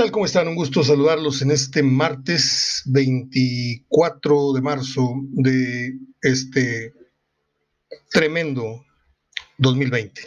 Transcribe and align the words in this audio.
tal? 0.00 0.10
¿Cómo 0.12 0.24
están? 0.24 0.48
Un 0.48 0.54
gusto 0.54 0.82
saludarlos 0.82 1.42
en 1.42 1.50
este 1.50 1.82
martes 1.82 2.84
24 2.86 4.54
de 4.54 4.60
marzo 4.62 5.12
de 5.28 5.92
este 6.22 6.94
tremendo 8.10 8.82
2020. 9.58 10.22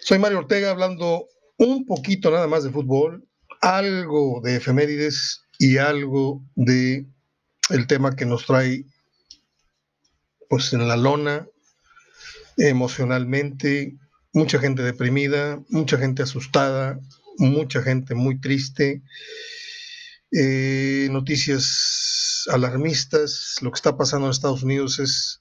Soy 0.00 0.18
Mario 0.18 0.38
Ortega 0.38 0.72
hablando 0.72 1.26
un 1.56 1.86
poquito 1.86 2.32
nada 2.32 2.48
más 2.48 2.64
de 2.64 2.70
fútbol, 2.70 3.24
algo 3.60 4.40
de 4.42 4.56
efemérides 4.56 5.42
y 5.56 5.76
algo 5.76 6.42
de 6.56 7.06
el 7.68 7.86
tema 7.86 8.16
que 8.16 8.26
nos 8.26 8.44
trae 8.44 8.86
pues 10.48 10.72
en 10.72 10.88
la 10.88 10.96
lona 10.96 11.46
emocionalmente, 12.56 13.94
mucha 14.32 14.58
gente 14.58 14.82
deprimida, 14.82 15.62
mucha 15.68 15.96
gente 15.96 16.24
asustada, 16.24 16.98
mucha 17.40 17.82
gente 17.82 18.14
muy 18.14 18.38
triste, 18.40 19.02
eh, 20.32 21.08
noticias 21.10 22.44
alarmistas, 22.50 23.56
lo 23.62 23.70
que 23.70 23.76
está 23.76 23.96
pasando 23.96 24.26
en 24.26 24.30
Estados 24.30 24.62
Unidos 24.62 24.98
es, 24.98 25.40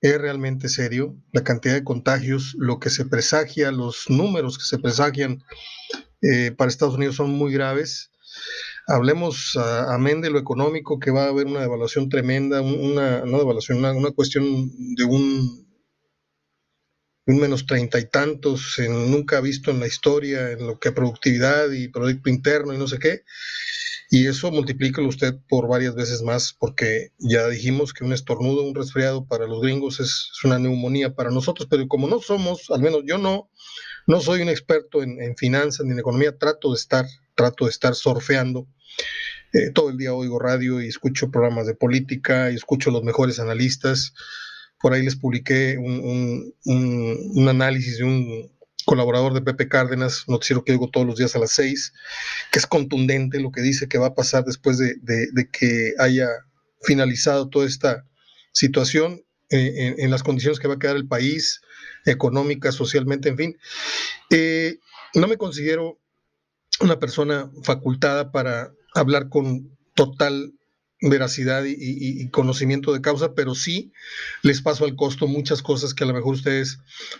es 0.00 0.20
realmente 0.20 0.68
serio, 0.68 1.16
la 1.32 1.42
cantidad 1.42 1.74
de 1.74 1.84
contagios, 1.84 2.54
lo 2.58 2.78
que 2.78 2.90
se 2.90 3.06
presagia, 3.06 3.70
los 3.70 4.10
números 4.10 4.58
que 4.58 4.64
se 4.64 4.78
presagian 4.78 5.42
eh, 6.20 6.52
para 6.52 6.68
Estados 6.68 6.96
Unidos 6.96 7.16
son 7.16 7.30
muy 7.30 7.52
graves. 7.52 8.10
Hablemos 8.86 9.56
amén 9.88 10.20
de 10.20 10.30
lo 10.30 10.38
económico, 10.38 10.98
que 10.98 11.10
va 11.10 11.24
a 11.24 11.28
haber 11.28 11.46
una 11.46 11.60
devaluación 11.60 12.08
tremenda, 12.08 12.60
una, 12.60 13.24
no 13.24 13.38
devaluación, 13.38 13.84
una 13.84 14.10
cuestión 14.10 14.70
de 14.96 15.04
un 15.04 15.69
un 17.30 17.38
menos 17.38 17.66
treinta 17.66 17.98
y 17.98 18.06
tantos, 18.06 18.78
en, 18.78 19.10
nunca 19.10 19.40
visto 19.40 19.70
en 19.70 19.80
la 19.80 19.86
historia, 19.86 20.50
en 20.50 20.66
lo 20.66 20.78
que 20.78 20.92
productividad 20.92 21.70
y 21.70 21.88
producto 21.88 22.28
interno 22.28 22.74
y 22.74 22.78
no 22.78 22.88
sé 22.88 22.98
qué. 22.98 23.22
Y 24.10 24.26
eso 24.26 24.50
multiplícalo 24.50 25.06
usted 25.06 25.36
por 25.48 25.68
varias 25.68 25.94
veces 25.94 26.22
más, 26.22 26.52
porque 26.52 27.12
ya 27.18 27.46
dijimos 27.46 27.92
que 27.92 28.02
un 28.02 28.12
estornudo, 28.12 28.62
un 28.64 28.74
resfriado 28.74 29.24
para 29.24 29.46
los 29.46 29.62
gringos 29.62 30.00
es, 30.00 30.32
una 30.42 30.58
neumonía 30.58 31.14
para 31.14 31.30
nosotros, 31.30 31.68
pero 31.70 31.86
como 31.86 32.08
no 32.08 32.18
somos, 32.18 32.70
al 32.70 32.80
menos 32.80 33.02
yo 33.06 33.18
no, 33.18 33.48
no 34.08 34.20
soy 34.20 34.42
un 34.42 34.48
experto 34.48 35.04
en, 35.04 35.36
finanzas 35.36 35.86
ni 35.86 35.92
en 35.92 36.00
economía, 36.00 36.36
trato 36.36 36.70
de 36.72 36.76
estar, 36.76 37.06
trato 37.36 37.66
de 37.66 37.70
estar 37.70 37.94
surfeando. 37.94 38.66
Eh, 39.52 39.70
todo 39.72 39.90
el 39.90 39.96
día 39.96 40.12
oigo 40.12 40.40
radio 40.40 40.80
y 40.80 40.88
escucho 40.88 41.30
programas 41.30 41.66
de 41.66 41.74
política 41.74 42.50
y 42.50 42.56
escucho 42.56 42.90
los 42.90 43.04
mejores 43.04 43.38
analistas 43.38 44.12
por 44.80 44.94
ahí 44.94 45.02
les 45.02 45.16
publiqué 45.16 45.76
un, 45.78 47.48
análisis 47.48 47.98
de 47.98 48.04
un 48.04 48.52
colaborador 48.86 49.34
de 49.34 49.42
Pepe 49.42 49.68
Cárdenas, 49.68 50.24
noticiero 50.26 50.64
que 50.64 50.72
digo 50.72 50.88
todos 50.88 51.06
los 51.06 51.16
días 51.16 51.36
a 51.36 51.38
las 51.38 51.52
seis, 51.52 51.92
que 52.50 52.58
es 52.58 52.66
contundente 52.66 53.40
lo 53.40 53.52
que 53.52 53.60
dice 53.60 53.88
que 53.88 53.98
va 53.98 54.08
a 54.08 54.14
pasar 54.14 54.44
después 54.44 54.78
de, 54.78 54.96
que 55.52 55.92
haya 55.98 56.28
finalizado 56.82 57.48
toda 57.48 57.66
esta 57.66 58.06
situación 58.52 59.22
eh, 59.50 59.96
en, 59.98 60.10
las 60.10 60.22
condiciones 60.22 60.58
que 60.58 60.68
va 60.68 60.74
a 60.74 60.78
quedar 60.78 60.96
el 60.96 61.06
país, 61.06 61.60
económica, 62.06 62.72
socialmente, 62.72 63.28
en 63.28 63.36
fin. 63.36 63.58
Eh, 64.30 64.78
no 65.14 65.28
me 65.28 65.36
considero 65.36 66.00
una 66.80 66.98
persona 66.98 67.50
facultada 67.62 68.32
para 68.32 68.72
hablar 68.94 69.28
con 69.28 69.76
total 69.94 70.54
veracidad 71.00 71.64
y, 71.66 72.28
conocimiento 72.30 72.92
de 72.92 73.00
causa, 73.00 73.34
pero 73.34 73.54
sí 73.54 73.92
les 74.42 74.60
paso 74.60 74.84
al 74.84 74.96
costo 74.96 75.26
muchas 75.26 75.62
cosas 75.62 75.94
que 75.94 76.04
a 76.04 76.06
lo 76.06 76.14
mejor 76.14 76.34
ustedes 76.34 76.78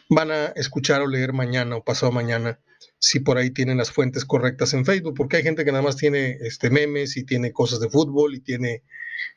van 0.08 0.30
a 0.30 0.46
escuchar 0.48 1.00
o 1.00 1.06
leer 1.06 1.32
mañana 1.32 1.76
o 1.76 1.84
pasado 1.84 2.12
mañana, 2.12 2.60
si 2.98 3.20
por 3.20 3.38
ahí 3.38 3.50
tienen 3.50 3.78
las 3.78 3.90
fuentes 3.90 4.24
correctas 4.24 4.74
en 4.74 4.84
Facebook, 4.84 5.14
porque 5.16 5.38
hay 5.38 5.42
gente 5.42 5.64
que 5.64 5.72
nada 5.72 5.82
más 5.82 5.96
tiene 5.96 6.36
este, 6.42 6.68
memes 6.68 7.16
y 7.16 7.24
tiene 7.24 7.52
cosas 7.52 7.80
de 7.80 7.88
fútbol 7.88 8.34
y 8.34 8.40
tiene 8.40 8.82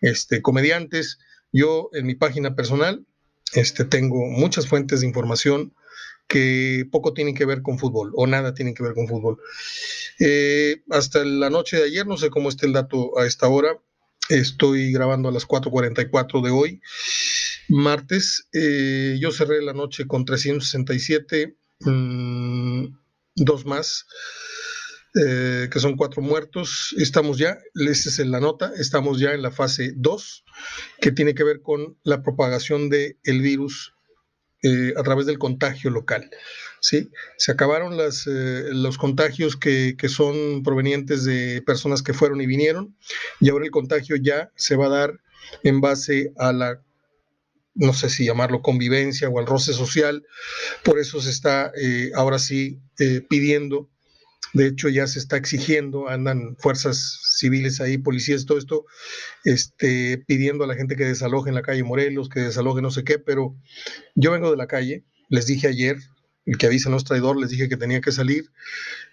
este, 0.02 0.42
comediantes. 0.42 1.20
Yo 1.54 1.90
en 1.94 2.06
mi 2.06 2.16
página 2.16 2.56
personal 2.56 3.06
este, 3.54 3.86
tengo 3.86 4.26
muchas 4.26 4.68
fuentes 4.68 5.02
de 5.02 5.08
información 5.08 5.74
que 6.28 6.86
poco 6.92 7.14
tienen 7.14 7.36
que 7.36 7.46
ver 7.46 7.62
con 7.62 7.78
fútbol 7.78 8.12
o 8.16 8.28
nada 8.28 8.54
tienen 8.54 8.74
que 8.74 8.84
ver 8.84 8.94
con 8.94 9.08
fútbol. 9.08 9.40
Eh, 10.20 10.82
hasta 10.90 11.24
la 11.24 11.50
noche 11.50 11.78
de 11.78 11.84
ayer, 11.84 12.08
no 12.08 12.18
sé 12.18 12.30
cómo 12.30 12.50
está 12.50 12.66
el 12.66 12.74
dato 12.74 13.18
a 13.18 13.26
esta 13.26 13.48
hora, 13.48 13.78
Estoy 14.30 14.92
grabando 14.94 15.30
a 15.30 15.32
las 15.32 15.48
4.44 15.48 16.42
de 16.42 16.52
hoy, 16.52 16.82
martes. 17.68 18.48
Eh, 18.54 19.18
yo 19.20 19.32
cerré 19.32 19.62
la 19.62 19.74
noche 19.74 20.08
con 20.08 20.24
367, 20.24 21.58
mm, 21.82 22.86
dos 23.36 23.66
más, 23.66 24.06
eh, 25.16 25.68
que 25.70 25.80
son 25.80 25.98
cuatro 25.98 26.22
muertos. 26.22 26.96
Estamos 26.98 27.38
ya, 27.38 27.58
esta 27.76 28.10
es 28.10 28.20
la 28.20 28.40
nota, 28.40 28.72
estamos 28.78 29.20
ya 29.20 29.34
en 29.34 29.42
la 29.42 29.52
fase 29.52 29.92
2, 29.96 30.46
que 31.02 31.12
tiene 31.12 31.36
que 31.36 31.44
ver 31.44 31.62
con 31.62 31.98
la 32.04 32.24
propagación 32.24 32.90
del 32.90 33.42
virus 33.42 33.94
eh, 34.64 34.94
a 34.96 35.04
través 35.04 35.26
del 35.26 35.38
contagio 35.38 35.90
local. 35.90 36.30
¿Sí? 36.84 37.10
Se 37.38 37.54
acabaron 37.54 37.96
las, 37.96 38.28
eh, 38.28 38.66
los 38.74 38.98
contagios 38.98 39.56
que, 39.56 39.96
son 40.10 40.64
provenientes 40.64 41.24
de 41.24 41.62
personas 41.66 42.04
que 42.04 42.14
fueron 42.14 42.42
y 42.42 42.46
vinieron, 42.46 42.96
y 43.40 43.50
ahora 43.50 43.66
el 43.66 43.72
contagio 43.72 44.18
ya 44.18 44.52
se 44.56 44.76
va 44.76 44.88
a 44.88 44.90
dar 44.90 45.20
en 45.64 45.80
base 45.80 46.34
a 46.38 46.52
la 46.52 46.82
no 47.76 47.92
sé 47.94 48.08
si 48.10 48.26
llamarlo 48.26 48.62
convivencia 48.62 49.30
o 49.30 49.40
al 49.40 49.48
roce 49.48 49.74
social, 49.74 50.24
por 50.84 51.00
eso 51.00 51.20
se 51.22 51.32
está 51.32 51.72
eh, 51.76 52.12
ahora 52.14 52.38
sí 52.38 52.80
pidiendo, 53.30 53.90
de 54.54 54.68
hecho 54.68 54.90
ya 54.90 55.08
se 55.08 55.18
está 55.18 55.38
exigiendo, 55.38 56.08
andan 56.08 56.56
fuerzas 56.60 57.20
civiles 57.38 57.82
ahí, 57.82 57.98
policías, 57.98 58.46
todo 58.46 58.60
esto, 58.60 58.86
este, 59.44 60.20
pidiendo 60.28 60.66
a 60.66 60.68
la 60.68 60.76
gente 60.76 60.96
que 60.96 61.06
desaloje 61.06 61.50
en 61.50 61.56
la 61.56 61.64
calle 61.64 61.84
Morelos, 61.84 62.30
que 62.30 62.42
desaloje 62.42 62.84
no 62.84 62.92
sé 62.92 63.04
qué, 63.04 63.18
pero 63.18 63.56
yo 64.14 64.32
vengo 64.32 64.52
de 64.52 64.58
la 64.58 64.68
calle, 64.68 65.04
les 65.30 65.48
dije 65.48 65.68
ayer, 65.68 65.98
el 66.46 66.58
que 66.58 66.68
avisa 66.68 66.90
no 66.90 66.98
es 66.98 67.04
traidor, 67.04 67.40
les 67.40 67.50
dije 67.50 67.70
que 67.70 67.78
tenía 67.78 68.02
que 68.02 68.12
salir, 68.12 68.50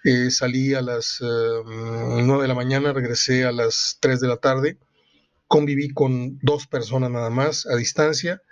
eh, 0.04 0.30
salí 0.30 0.74
a 0.74 0.82
las 0.82 1.20
uh, 1.20 2.18
em, 2.18 2.26
9 2.26 2.42
de 2.42 2.48
la 2.48 2.54
mañana, 2.54 2.92
regresé 2.92 3.44
a 3.44 3.52
las 3.52 3.98
3 4.00 4.20
de 4.20 4.28
la 4.28 4.36
tarde, 4.36 4.78
conviví 5.46 5.91
con 5.91 6.38
dos 6.42 6.66
personas 6.66 7.10
nada 7.10 7.30
más 7.30 7.66
a 7.66 7.76
distancia, 7.76 8.42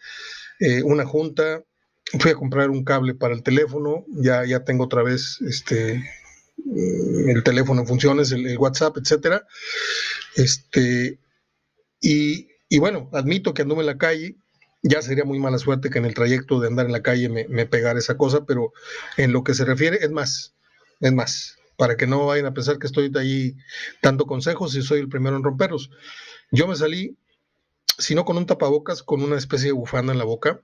eh, 0.60 0.82
una 0.82 1.04
junta, 1.04 1.64
fui 2.18 2.30
a 2.30 2.34
comprar 2.34 2.70
un 2.70 2.84
cable 2.84 3.14
para 3.14 3.34
el 3.34 3.42
teléfono, 3.42 4.04
ya, 4.08 4.44
ya 4.44 4.64
tengo 4.64 4.84
otra 4.84 5.02
vez 5.02 5.38
este, 5.42 6.02
Mm, 6.64 7.28
el 7.30 7.42
teléfono 7.42 7.82
en 7.82 7.86
funciones, 7.86 8.32
el, 8.32 8.58
WhatsApp, 8.58 8.96
etcétera. 8.98 9.46
Este, 10.36 11.18
y, 12.00 12.48
y, 12.68 12.78
bueno, 12.78 13.08
admito 13.12 13.54
que 13.54 13.62
anduve 13.62 13.80
en 13.80 13.86
la 13.86 13.98
calle, 13.98 14.36
ya 14.88 15.02
sería 15.02 15.24
muy 15.24 15.38
mala 15.38 15.58
suerte 15.58 15.90
que 15.90 15.98
en 15.98 16.06
el 16.06 16.14
trayecto 16.14 16.60
de 16.60 16.68
andar 16.68 16.86
en 16.86 16.92
la 16.92 17.02
calle 17.02 17.28
me, 17.28 17.66
pegara 17.66 17.98
esa 17.98 18.16
cosa, 18.16 18.44
pero 18.46 18.72
en 19.16 19.32
lo 19.32 19.44
que 19.44 19.54
se 19.54 19.64
refiere, 19.64 19.98
es 20.00 20.10
más, 20.10 20.54
es 21.00 21.12
más, 21.12 21.56
para 21.76 21.96
que 21.96 22.06
no 22.06 22.26
vayan 22.26 22.46
a 22.46 22.54
pensar 22.54 22.78
que 22.78 22.86
estoy 22.86 23.12
ahí 23.16 23.56
dando 24.02 24.26
consejos 24.26 24.74
y 24.74 24.82
soy 24.82 25.00
el 25.00 25.08
primero 25.08 25.36
en 25.36 25.44
romperlos. 25.44 25.90
Yo 26.50 26.66
me 26.66 26.76
salí, 26.76 27.16
si 27.98 28.14
no 28.14 28.24
con 28.24 28.38
un 28.38 28.46
tapabocas, 28.46 29.02
con 29.02 29.22
una 29.22 29.36
especie 29.36 29.66
de 29.66 29.72
bufanda 29.72 30.12
en 30.12 30.18
la 30.18 30.24
boca, 30.24 30.60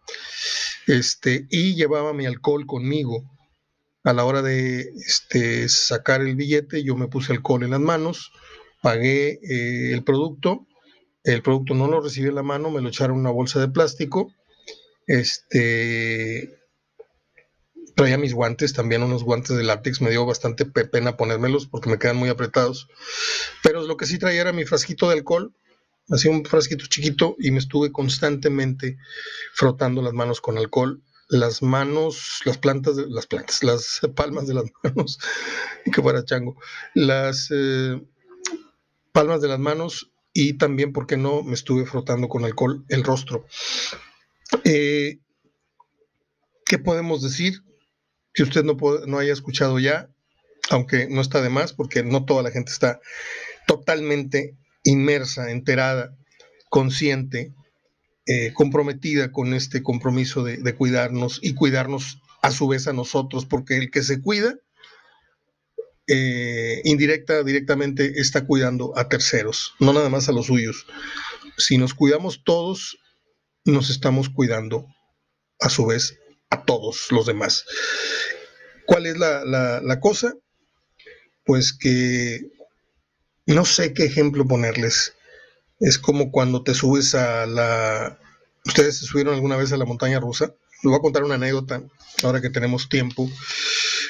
este, 0.86 1.46
y 1.50 1.74
llevaba 1.74 2.12
mi 2.12 2.26
alcohol 2.26 2.66
conmigo 2.66 3.30
a 4.04 4.12
la 4.12 4.24
hora 4.24 4.42
de 4.42 4.80
este, 5.06 5.68
sacar 5.68 6.20
el 6.20 6.36
billete, 6.36 6.82
yo 6.82 6.94
me 6.94 7.08
puse 7.08 7.32
alcohol 7.32 7.62
en 7.62 7.70
las 7.70 7.80
manos, 7.80 8.32
pagué 8.82 9.40
eh, 9.42 9.92
el 9.92 10.04
producto, 10.04 10.66
el 11.24 11.42
producto 11.42 11.74
no 11.74 11.88
lo 11.88 12.00
recibí 12.00 12.28
en 12.28 12.34
la 12.34 12.42
mano, 12.42 12.70
me 12.70 12.80
lo 12.80 12.88
echaron 12.88 13.16
en 13.16 13.20
una 13.20 13.30
bolsa 13.30 13.58
de 13.58 13.68
plástico, 13.68 14.32
este, 15.06 16.58
traía 17.94 18.19
mis 18.19 18.34
guantes, 18.34 18.72
también 18.72 19.02
unos 19.02 19.25
guantes 19.25 19.56
de 19.56 19.64
látex, 19.64 20.00
me 20.00 20.10
dio 20.10 20.26
bastante 20.26 20.66
pena 20.66 21.16
ponérmelos 21.16 21.66
porque 21.66 21.90
me 21.90 21.99
quedan 21.99 22.16
muy 22.16 22.28
apretados, 22.28 22.88
pero 23.62 23.82
lo 23.82 23.96
que 23.96 24.06
sí 24.06 24.19
traía 24.19 24.43
era 24.43 24.52
mi 24.52 24.64
frasquito 24.64 25.08
de 25.08 25.14
alcohol, 25.14 25.54
así 26.10 26.28
un 26.28 26.44
frasquito 26.44 26.87
chiquito 26.87 27.37
y 27.38 27.50
me 27.50 27.58
estuve 27.58 27.90
constantemente 27.90 28.99
frotando 29.54 30.02
las 30.02 30.12
manos 30.12 30.40
con 30.40 30.58
alcohol 30.58 31.02
las 31.28 31.62
manos, 31.62 32.40
las 32.44 32.58
plantas, 32.58 32.96
de, 32.96 33.06
las 33.08 33.26
plantas, 33.26 33.62
las 33.62 34.00
palmas 34.14 34.46
de 34.46 34.54
las 34.54 34.64
manos, 34.82 35.19
que 35.90 36.02
fuera 36.02 36.25
chango, 36.25 36.56
las 36.94 37.49
eh, 37.50 38.00
palmas 39.12 39.40
de 39.40 39.49
las 39.49 39.58
manos 39.58 40.10
y 40.34 40.58
también, 40.58 40.92
¿por 40.92 41.06
qué 41.06 41.16
no?, 41.16 41.42
me 41.42 41.54
estuve 41.54 41.86
frotando 41.86 42.28
con 42.28 42.44
alcohol 42.44 42.84
el 42.88 43.04
rostro. 43.04 43.46
Eh, 44.64 45.20
¿Qué 46.66 46.78
podemos 46.78 47.22
decir? 47.22 47.62
Que 48.34 48.42
usted 48.42 48.64
no, 48.64 48.76
no 49.06 49.19
haya 49.19 49.32
escuchado 49.32 49.78
ya, 49.78 50.10
aunque 50.70 51.08
no 51.08 51.20
está 51.20 51.40
de 51.40 51.50
más, 51.50 51.72
porque 51.72 52.02
no 52.02 52.26
toda 52.26 52.42
la 52.42 52.50
gente 52.50 52.72
está 52.72 53.00
totalmente 53.66 54.56
inmersa, 54.82 55.50
enterada, 55.50 56.14
consciente 56.69 57.54
eh, 58.26 58.54
comprometida 58.54 59.30
con 59.30 59.52
este 59.52 59.82
compromiso 59.82 60.42
de, 60.42 60.75
cuidarnos 60.75 61.40
y 61.42 61.52
cuidarnos 61.52 62.22
a 62.40 62.50
su 62.50 62.66
vez 62.66 62.88
a 62.88 62.94
nosotros, 62.94 63.44
porque 63.44 63.76
el 63.76 63.90
que 63.90 64.02
se 64.02 64.22
cuida 64.22 64.54
eh, 66.06 66.80
indirecta, 66.84 67.42
directamente 67.42 68.20
está 68.20 68.46
cuidando 68.46 68.96
a 68.96 69.08
terceros, 69.08 69.74
no 69.80 69.92
nada 69.92 70.08
más 70.08 70.28
a 70.28 70.32
los 70.32 70.46
suyos. 70.46 70.86
Si 71.56 71.78
nos 71.78 71.94
cuidamos 71.94 72.42
todos, 72.44 72.98
nos 73.64 73.90
estamos 73.90 74.28
cuidando 74.28 74.86
a 75.60 75.70
su 75.70 75.86
vez 75.86 76.18
a 76.50 76.64
todos 76.64 77.10
los 77.10 77.26
demás. 77.26 77.64
¿Cuál 78.86 79.06
es 79.06 79.16
la, 79.16 79.44
la 79.44 80.00
cosa? 80.00 80.34
Pues 81.44 81.72
que 81.72 82.40
no 83.46 83.64
sé 83.64 83.92
qué 83.92 84.04
ejemplo 84.04 84.46
ponerles. 84.46 85.14
Es 85.80 85.98
como 85.98 86.30
cuando 86.30 86.62
te 86.62 86.74
subes 86.74 87.14
a 87.14 87.46
la... 87.46 88.18
¿Ustedes 88.64 88.98
se 88.98 89.06
subieron 89.06 89.34
alguna 89.34 89.56
vez 89.56 89.72
a 89.72 89.76
la 89.76 89.84
montaña 89.84 90.20
rusa? 90.20 90.46
Les 90.46 90.90
voy 90.90 90.96
a 90.96 91.00
contar 91.02 91.24
una 91.24 91.34
anécdota, 91.34 91.82
ahora 92.22 92.40
que 92.40 92.50
tenemos 92.50 92.88
tiempo. 92.88 93.30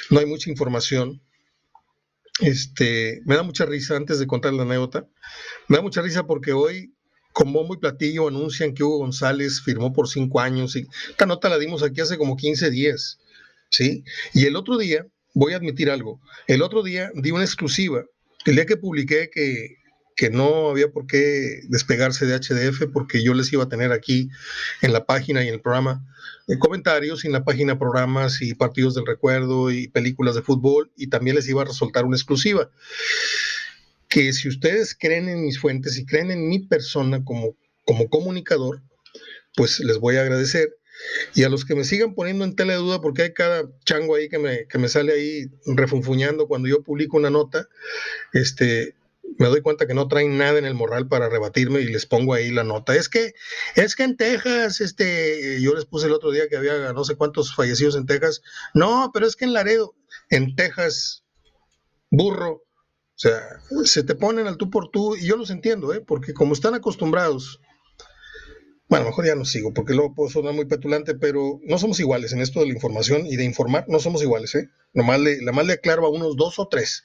No 0.09 0.19
hay 0.19 0.25
mucha 0.25 0.49
información, 0.49 1.21
este, 2.39 3.21
me 3.25 3.35
da 3.35 3.43
mucha 3.43 3.65
risa 3.65 3.95
antes 3.95 4.19
de 4.19 4.27
contar 4.27 4.53
la 4.53 4.63
anécdota. 4.63 5.07
Me 5.67 5.77
da 5.77 5.83
mucha 5.83 6.01
risa 6.01 6.25
porque 6.25 6.53
hoy, 6.53 6.93
con 7.33 7.51
bombo 7.53 7.73
y 7.73 7.77
platillo, 7.77 8.27
anuncian 8.27 8.73
que 8.73 8.83
Hugo 8.83 8.99
González 8.99 9.61
firmó 9.61 9.93
por 9.93 10.07
cinco 10.07 10.39
años. 10.39 10.75
Y 10.75 10.87
esta 11.09 11.25
nota 11.25 11.49
la 11.49 11.57
dimos 11.57 11.83
aquí 11.83 12.01
hace 12.01 12.17
como 12.17 12.35
15 12.35 12.69
días. 12.69 13.19
¿sí? 13.69 14.03
Y 14.33 14.45
el 14.45 14.55
otro 14.55 14.77
día, 14.77 15.05
voy 15.33 15.53
a 15.53 15.57
admitir 15.57 15.89
algo, 15.89 16.21
el 16.47 16.61
otro 16.61 16.83
día 16.83 17.11
di 17.15 17.31
una 17.31 17.43
exclusiva. 17.43 18.05
El 18.45 18.55
día 18.55 18.65
que 18.65 18.77
publiqué 18.77 19.29
que 19.31 19.77
que 20.15 20.29
no 20.29 20.69
había 20.69 20.89
por 20.91 21.07
qué 21.07 21.61
despegarse 21.67 22.25
de 22.25 22.35
HDF 22.35 22.91
porque 22.93 23.23
yo 23.23 23.33
les 23.33 23.51
iba 23.51 23.63
a 23.63 23.69
tener 23.69 23.91
aquí 23.91 24.29
en 24.81 24.93
la 24.93 25.05
página 25.05 25.43
y 25.43 25.49
en 25.49 25.55
el 25.55 25.61
programa 25.61 26.05
eh, 26.47 26.59
comentarios, 26.59 27.23
y 27.23 27.27
en 27.27 27.33
la 27.33 27.43
página 27.43 27.79
programas 27.79 28.41
y 28.41 28.53
partidos 28.53 28.93
del 28.93 29.05
recuerdo 29.05 29.71
y 29.71 29.87
películas 29.87 30.35
de 30.35 30.43
fútbol 30.43 30.91
y 30.95 31.07
también 31.07 31.35
les 31.35 31.49
iba 31.49 31.63
a 31.63 31.65
resultar 31.65 32.05
una 32.05 32.15
exclusiva. 32.15 32.69
Que 34.07 34.31
si 34.31 34.47
ustedes 34.47 34.95
creen 34.97 35.27
en 35.27 35.43
mis 35.43 35.59
fuentes 35.59 35.97
y 35.97 36.05
creen 36.05 36.31
en 36.31 36.47
mi 36.47 36.59
persona 36.59 37.23
como, 37.25 37.57
como 37.83 38.09
comunicador, 38.09 38.83
pues 39.55 39.79
les 39.79 39.97
voy 39.97 40.17
a 40.17 40.21
agradecer. 40.21 40.77
Y 41.33 41.43
a 41.43 41.49
los 41.49 41.65
que 41.65 41.75
me 41.75 41.83
sigan 41.83 42.13
poniendo 42.13 42.45
en 42.45 42.55
tela 42.55 42.73
de 42.73 42.79
duda, 42.79 43.01
porque 43.01 43.23
hay 43.23 43.33
cada 43.33 43.69
chango 43.83 44.15
ahí 44.15 44.29
que 44.29 44.39
me, 44.39 44.67
que 44.67 44.77
me 44.77 44.87
sale 44.87 45.13
ahí 45.13 45.47
refunfuñando 45.65 46.47
cuando 46.47 46.69
yo 46.69 46.83
publico 46.83 47.17
una 47.17 47.29
nota, 47.29 47.67
este, 48.31 48.95
me 49.37 49.47
doy 49.47 49.61
cuenta 49.61 49.87
que 49.87 49.93
no 49.93 50.07
traen 50.07 50.37
nada 50.37 50.57
en 50.57 50.65
el 50.65 50.73
morral 50.73 51.07
para 51.07 51.29
rebatirme 51.29 51.81
y 51.81 51.85
les 51.85 52.05
pongo 52.05 52.33
ahí 52.33 52.51
la 52.51 52.63
nota. 52.63 52.95
Es 52.95 53.09
que, 53.09 53.33
es 53.75 53.95
que 53.95 54.03
en 54.03 54.17
Texas, 54.17 54.81
este, 54.81 55.61
yo 55.61 55.73
les 55.73 55.85
puse 55.85 56.07
el 56.07 56.13
otro 56.13 56.31
día 56.31 56.47
que 56.47 56.57
había 56.57 56.93
no 56.93 57.03
sé 57.03 57.15
cuántos 57.15 57.53
fallecidos 57.53 57.95
en 57.95 58.05
Texas. 58.05 58.41
No, 58.73 59.11
pero 59.13 59.25
es 59.27 59.35
que 59.35 59.45
en 59.45 59.53
Laredo, 59.53 59.95
en 60.29 60.55
Texas, 60.55 61.25
burro, 62.09 62.51
o 63.15 63.17
sea, 63.17 63.41
se 63.85 64.03
te 64.03 64.15
ponen 64.15 64.47
al 64.47 64.57
tú 64.57 64.69
por 64.69 64.89
tú, 64.89 65.15
y 65.15 65.25
yo 65.25 65.37
los 65.37 65.49
entiendo, 65.49 65.93
¿eh? 65.93 66.01
porque 66.01 66.33
como 66.33 66.53
están 66.53 66.73
acostumbrados, 66.73 67.61
bueno, 68.87 69.05
mejor 69.05 69.25
ya 69.25 69.35
no 69.35 69.45
sigo, 69.45 69.73
porque 69.73 69.93
luego 69.93 70.13
puedo 70.13 70.29
sonar 70.29 70.53
muy 70.53 70.65
petulante, 70.65 71.15
pero 71.15 71.59
no 71.63 71.77
somos 71.77 71.99
iguales 71.99 72.33
en 72.33 72.41
esto 72.41 72.59
de 72.59 72.67
la 72.67 72.73
información 72.73 73.25
y 73.25 73.35
de 73.35 73.43
informar, 73.43 73.85
no 73.87 73.99
somos 73.99 74.21
iguales, 74.21 74.53
¿eh? 74.55 74.69
Nomás 74.93 75.19
le, 75.21 75.41
nomás 75.41 75.65
le 75.65 75.73
aclaro 75.73 76.05
a 76.05 76.09
unos 76.09 76.35
dos 76.35 76.59
o 76.59 76.67
tres, 76.67 77.03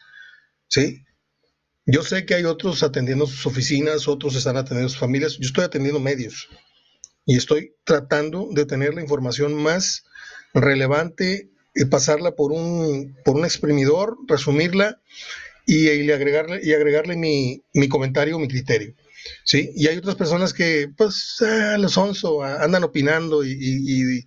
¿sí? 0.69 1.05
Yo 1.91 2.03
sé 2.03 2.25
que 2.25 2.35
hay 2.35 2.45
otros 2.45 2.83
atendiendo 2.83 3.27
sus 3.27 3.47
oficinas, 3.47 4.09
otros 4.09 4.37
están 4.37 4.57
atendiendo 4.57 4.89
sus 4.89 4.99
familias, 4.99 5.39
yo 5.39 5.47
estoy 5.47 5.65
atendiendo 5.65 6.01
medios 6.01 6.49
y 7.27 7.37
estoy 7.37 7.75
tratando 7.85 8.49
de 8.53 8.65
tener 8.65 8.95
la 8.95 9.03
información 9.03 9.55
más 9.55 10.05
relevante, 10.55 11.51
y 11.75 11.85
pasarla 11.87 12.33
por 12.33 12.53
un, 12.53 13.17
por 13.25 13.37
un 13.37 13.45
exprimidor, 13.45 14.17
resumirla 14.27 15.01
y, 15.67 16.11
agregarle, 16.11 16.61
y 16.63 16.73
agregarle 16.73 17.17
mi, 17.17 17.63
mi, 17.75 17.89
comentario, 17.89 18.39
mi 18.39 18.49
criterio. 18.49 18.95
¿sí? 19.45 19.71
Y 19.77 19.87
hay 19.87 19.99
otras 19.99 20.17
personas 20.17 20.53
que, 20.53 20.89
pues, 20.97 21.37
ah, 21.41 21.77
los 21.79 21.97
onzo, 21.97 22.43
andan 22.43 22.85
opinando 22.85 23.45
y, 23.45 24.27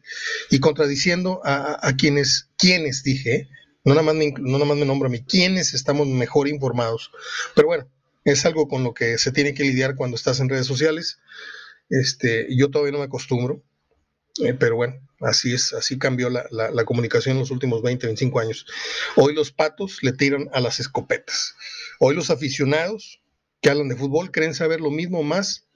y 0.50 0.60
contradiciendo 0.60 1.42
a, 1.44 1.86
a, 1.86 1.96
quienes, 1.96 2.50
quienes 2.58 3.04
dije, 3.04 3.50
no 3.84 3.94
nada, 3.94 4.04
más 4.04 4.16
me, 4.16 4.32
no 4.32 4.54
nada 4.54 4.66
más 4.66 4.78
me 4.78 4.86
nombro 4.86 5.08
a 5.08 5.12
mí, 5.12 5.24
quiénes 5.24 5.74
estamos 5.74 6.08
mejor 6.08 6.48
informados. 6.48 7.12
Pero 7.56 7.68
bueno, 7.68 7.90
es 8.24 8.46
algo 8.46 8.68
con 8.68 8.84
lo 8.84 8.94
que 8.94 9.18
se 9.18 9.32
tiene 9.32 9.54
que 9.54 9.64
lidiar 9.64 9.96
cuando 9.96 10.16
estás 10.16 10.40
en 10.40 10.50
redes 10.50 10.68
sociales. 10.68 11.20
Este, 11.90 12.48
yo 12.56 12.72
todavía 12.72 12.94
no 12.94 13.00
me 13.00 13.06
acostumbro, 13.06 13.62
eh, 14.44 14.54
pero 14.54 14.76
bueno, 14.76 14.96
así 15.20 15.54
es, 15.54 15.74
así 15.74 15.98
cambió 15.98 16.30
la, 16.30 16.46
la, 16.50 16.86
comunicación 16.86 17.36
en 17.36 17.42
los 17.42 17.52
últimos 17.52 17.82
20, 17.82 18.08
25 18.08 18.40
años. 18.40 18.66
Hoy 19.16 19.36
los 19.36 19.52
patos 19.52 20.02
le 20.02 20.14
tiran 20.14 20.50
a 20.54 20.62
las 20.62 20.80
escopetas. 20.80 21.56
Hoy 22.00 22.16
los 22.16 22.30
aficionados 22.30 23.22
que 23.62 23.70
hablan 23.70 23.90
de 23.90 23.96
fútbol 23.96 24.32
creen 24.32 24.54
saber 24.54 24.82
lo 24.82 24.92
mismo 24.92 25.24
más 25.24 25.68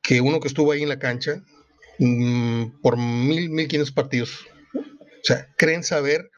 que 0.00 0.20
uno 0.20 0.40
que 0.40 0.48
estuvo 0.48 0.70
ahí 0.70 0.82
en 0.82 0.88
la 0.88 1.00
cancha 1.00 1.42
mmm, 1.98 2.80
por 2.80 2.96
mil, 2.96 3.50
mil 3.50 3.66
quinientos 3.66 3.92
partidos. 3.92 4.46
O 4.74 5.24
sea, 5.24 5.52
creen 5.56 5.82
saber 5.82 6.30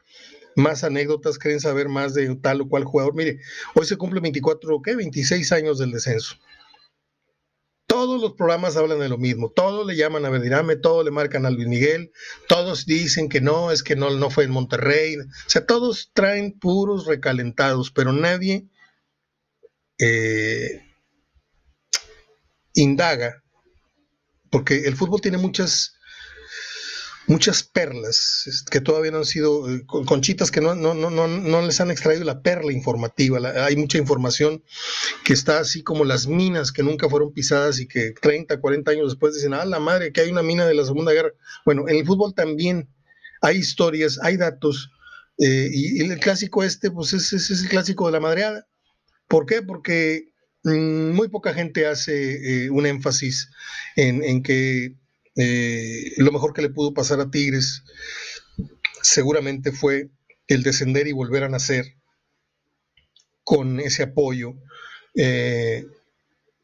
más 0.59 0.83
anécdotas, 0.83 1.39
creen 1.39 1.59
saber 1.59 1.89
más 1.89 2.13
de 2.13 2.35
tal 2.35 2.61
o 2.61 2.69
cual 2.69 2.83
jugador. 2.83 3.15
Mire, 3.15 3.39
hoy 3.73 3.85
se 3.85 3.97
cumple 3.97 4.19
24, 4.19 4.81
¿qué? 4.83 4.95
26 4.95 5.51
años 5.51 5.79
del 5.79 5.91
descenso. 5.91 6.35
Todos 7.87 8.21
los 8.21 8.33
programas 8.33 8.77
hablan 8.77 8.99
de 8.99 9.09
lo 9.09 9.17
mismo, 9.17 9.49
todos 9.49 9.87
le 9.87 9.95
llaman 9.95 10.23
a 10.23 10.29
Verdirame, 10.29 10.75
todos 10.75 11.03
le 11.03 11.09
marcan 11.09 11.47
a 11.47 11.49
Luis 11.49 11.67
Miguel, 11.67 12.11
todos 12.47 12.85
dicen 12.85 13.29
que 13.29 13.41
no, 13.41 13.71
es 13.71 13.81
que 13.81 13.95
no, 13.95 14.11
no 14.11 14.29
fue 14.29 14.43
en 14.43 14.51
Monterrey, 14.51 15.17
o 15.17 15.25
sea, 15.47 15.65
todos 15.65 16.11
traen 16.13 16.59
puros 16.59 17.07
recalentados, 17.07 17.89
pero 17.89 18.13
nadie 18.13 18.67
eh, 19.97 20.83
indaga, 22.75 23.43
porque 24.51 24.85
el 24.85 24.95
fútbol 24.95 25.19
tiene 25.19 25.39
muchas 25.39 25.98
muchas 27.29 27.61
perlas 27.61 28.65
que 28.71 28.81
todavía 28.81 29.11
no 29.11 29.19
han 29.19 29.25
sido, 29.25 29.71
eh, 29.71 29.83
conchitas 29.85 30.49
que 30.49 30.61
no, 30.61 30.73
no, 30.73 30.95
no, 30.95 31.09
no, 31.09 31.61
les 31.61 31.79
han 31.79 31.91
extraído 31.91 32.23
la 32.25 32.41
perla 32.41 32.73
informativa. 32.73 33.39
hay 33.65 33.75
mucha 33.75 33.99
información 33.99 34.63
que 35.23 35.33
está 35.33 35.59
así 35.59 35.83
como 35.83 36.05
las 36.05 36.25
minas 36.25 36.71
que 36.71 36.81
nunca 36.81 37.07
fueron 37.07 37.31
pisadas 37.31 37.79
y 37.79 37.87
que 37.87 38.13
30, 38.19 38.59
40 38.59 38.91
años 38.91 39.11
después 39.11 39.35
dicen, 39.35 39.53
ah, 39.53 39.63
la 39.63 39.79
madre, 39.79 40.11
que 40.11 40.21
hay 40.21 40.31
una 40.31 40.41
mina 40.41 40.65
de 40.65 40.73
la 40.73 40.83
Segunda 40.83 41.13
Guerra. 41.13 41.31
Bueno, 41.65 41.87
en 41.87 41.97
el 41.97 42.05
fútbol 42.05 42.33
también 42.33 42.89
hay 43.41 43.57
historias, 43.57 44.19
hay 44.23 44.35
datos, 44.35 44.89
eh, 45.37 45.69
y, 45.71 46.01
el 46.01 46.19
clásico 46.19 46.63
este, 46.63 46.89
pues 46.89 47.13
es, 47.13 47.31
es, 47.31 47.61
el 47.61 47.69
clásico 47.69 48.07
de 48.07 48.11
la 48.11 48.19
madreada. 48.19 48.67
¿Por 49.27 49.45
qué? 49.45 49.61
Porque 49.61 50.31
mm, 50.63 51.11
muy 51.11 51.27
poca 51.27 51.53
gente 51.53 51.85
hace 51.85 52.63
eh, 52.65 52.69
un 52.71 52.87
énfasis 52.87 53.51
en, 53.95 54.23
en 54.23 54.41
que 54.41 54.95
eh, 55.41 56.11
lo 56.17 56.33
mejor 56.33 56.53
que 56.53 56.61
le 56.61 56.69
pudo 56.69 56.93
pasar 56.93 57.21
a 57.21 57.31
Tigres 57.31 57.83
seguramente 59.01 59.71
fue 59.71 60.09
el 60.47 60.63
descender 60.63 61.07
y 61.07 61.13
volver 61.13 61.45
a 61.45 61.49
nacer 61.49 61.95
con 63.45 63.79
ese 63.79 64.03
apoyo, 64.03 64.55
eh, 65.15 65.85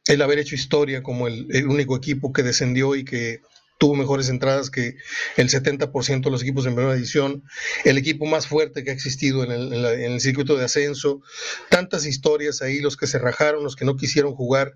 el 0.08 0.22
haber 0.22 0.40
hecho 0.40 0.56
historia 0.56 1.04
como 1.04 1.28
el, 1.28 1.48
único 1.68 1.96
equipo 1.96 2.34
que 2.34 2.44
descendió 2.44 2.96
y 2.96 3.06
que 3.06 3.42
tuvo 3.80 3.96
mejores 3.96 4.28
entradas 4.28 4.70
que 4.70 4.98
el 5.38 5.50
70% 5.50 6.24
de 6.26 6.32
los 6.32 6.42
equipos 6.42 6.66
en 6.66 6.76
primera 6.76 6.98
edición, 6.98 7.44
el 7.86 7.98
equipo 7.98 8.26
más 8.26 8.46
fuerte 8.46 8.84
que 8.84 8.90
ha 8.90 8.94
existido 8.94 9.46
en 9.46 9.52
el, 9.52 10.20
circuito 10.20 10.58
de 10.58 10.66
ascenso, 10.66 11.22
tantas 11.70 12.06
historias 12.06 12.62
ahí, 12.62 12.82
los 12.82 12.98
que 12.98 13.08
se 13.08 13.20
rajaron, 13.20 13.64
los 13.64 13.78
que 13.78 13.86
no 13.86 13.96
quisieron 13.96 14.36
jugar. 14.36 14.74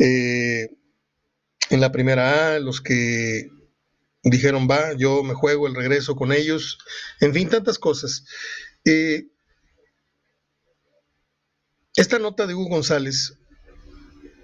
Eh, 0.00 0.68
en 1.70 1.80
la 1.80 1.92
primera 1.92 2.54
A, 2.54 2.58
los 2.58 2.80
que 2.80 3.50
dijeron, 4.22 4.68
va, 4.70 4.92
yo 4.94 5.22
me 5.22 5.34
juego 5.34 5.66
el 5.66 5.74
regreso 5.74 6.16
con 6.16 6.32
ellos, 6.32 6.78
en 7.20 7.34
fin, 7.34 7.48
tantas 7.48 7.78
cosas. 7.78 8.24
Eh, 8.84 9.26
esta 11.94 12.18
nota 12.18 12.46
de 12.46 12.54
Hugo 12.54 12.68
González, 12.68 13.34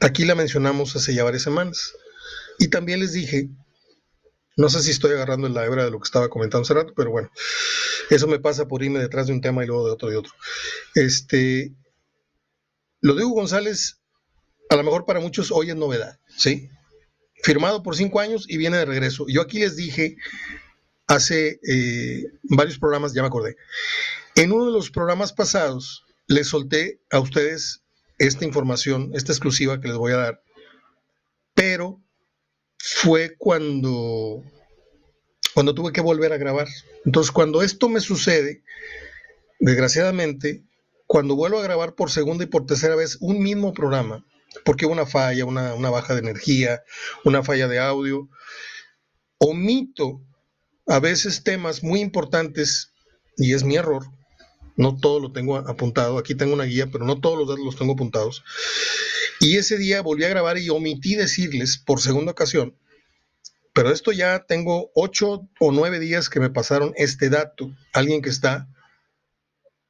aquí 0.00 0.24
la 0.24 0.34
mencionamos 0.34 0.96
hace 0.96 1.14
ya 1.14 1.24
varias 1.24 1.42
semanas, 1.42 1.92
y 2.58 2.68
también 2.68 3.00
les 3.00 3.12
dije, 3.12 3.48
no 4.56 4.68
sé 4.68 4.82
si 4.82 4.90
estoy 4.90 5.12
agarrando 5.12 5.48
la 5.48 5.64
hebra 5.64 5.84
de 5.84 5.90
lo 5.90 5.98
que 5.98 6.06
estaba 6.06 6.28
comentando 6.28 6.62
hace 6.62 6.74
rato, 6.74 6.92
pero 6.94 7.10
bueno, 7.10 7.30
eso 8.10 8.26
me 8.26 8.38
pasa 8.38 8.68
por 8.68 8.82
irme 8.82 9.00
detrás 9.00 9.26
de 9.26 9.32
un 9.32 9.40
tema 9.40 9.64
y 9.64 9.66
luego 9.66 9.86
de 9.86 9.92
otro 9.92 10.12
y 10.12 10.16
otro. 10.16 10.32
Este, 10.94 11.74
lo 13.00 13.14
de 13.14 13.24
Hugo 13.24 13.36
González, 13.36 14.00
a 14.70 14.76
lo 14.76 14.84
mejor 14.84 15.04
para 15.04 15.20
muchos 15.20 15.50
hoy 15.50 15.70
es 15.70 15.76
novedad, 15.76 16.18
¿sí? 16.36 16.70
Firmado 17.42 17.82
por 17.82 17.96
cinco 17.96 18.20
años 18.20 18.46
y 18.48 18.56
viene 18.56 18.78
de 18.78 18.84
regreso. 18.84 19.26
Yo 19.28 19.42
aquí 19.42 19.58
les 19.58 19.76
dije 19.76 20.16
hace 21.06 21.60
eh, 21.68 22.24
varios 22.44 22.78
programas, 22.78 23.12
ya 23.12 23.22
me 23.22 23.28
acordé. 23.28 23.56
En 24.34 24.52
uno 24.52 24.66
de 24.66 24.72
los 24.72 24.90
programas 24.90 25.32
pasados 25.32 26.04
les 26.26 26.48
solté 26.48 27.00
a 27.10 27.20
ustedes 27.20 27.82
esta 28.18 28.44
información, 28.44 29.10
esta 29.14 29.32
exclusiva 29.32 29.80
que 29.80 29.88
les 29.88 29.96
voy 29.96 30.12
a 30.12 30.16
dar, 30.16 30.42
pero 31.54 32.00
fue 32.78 33.36
cuando, 33.36 34.42
cuando 35.54 35.74
tuve 35.74 35.92
que 35.92 36.00
volver 36.00 36.32
a 36.32 36.38
grabar. 36.38 36.68
Entonces, 37.04 37.32
cuando 37.32 37.62
esto 37.62 37.88
me 37.88 38.00
sucede, 38.00 38.62
desgraciadamente, 39.60 40.64
cuando 41.06 41.36
vuelvo 41.36 41.58
a 41.58 41.62
grabar 41.62 41.94
por 41.94 42.10
segunda 42.10 42.44
y 42.44 42.48
por 42.48 42.66
tercera 42.66 42.96
vez 42.96 43.18
un 43.20 43.42
mismo 43.42 43.72
programa, 43.72 44.24
porque 44.64 44.86
una 44.86 45.06
falla, 45.06 45.44
una, 45.44 45.74
una 45.74 45.90
baja 45.90 46.14
de 46.14 46.20
energía, 46.20 46.82
una 47.24 47.42
falla 47.42 47.68
de 47.68 47.78
audio, 47.78 48.28
omito 49.38 50.20
a 50.86 51.00
veces 51.00 51.42
temas 51.42 51.82
muy 51.82 52.00
importantes, 52.00 52.92
y 53.36 53.54
es 53.54 53.64
mi 53.64 53.76
error, 53.76 54.06
no 54.76 54.96
todo 54.96 55.20
lo 55.20 55.32
tengo 55.32 55.56
apuntado, 55.56 56.18
aquí 56.18 56.34
tengo 56.34 56.54
una 56.54 56.64
guía, 56.64 56.88
pero 56.90 57.04
no 57.04 57.20
todos 57.20 57.38
los 57.38 57.48
datos 57.48 57.64
los 57.64 57.76
tengo 57.76 57.94
apuntados. 57.94 58.44
Y 59.40 59.56
ese 59.56 59.78
día 59.78 60.02
volví 60.02 60.24
a 60.24 60.28
grabar 60.28 60.58
y 60.58 60.68
omití 60.70 61.14
decirles 61.14 61.78
por 61.78 62.00
segunda 62.00 62.32
ocasión, 62.32 62.76
pero 63.72 63.90
esto 63.90 64.12
ya 64.12 64.44
tengo 64.46 64.90
ocho 64.94 65.48
o 65.58 65.72
nueve 65.72 65.98
días 65.98 66.28
que 66.28 66.40
me 66.40 66.50
pasaron 66.50 66.92
este 66.96 67.28
dato, 67.28 67.70
alguien 67.92 68.22
que 68.22 68.30
está 68.30 68.68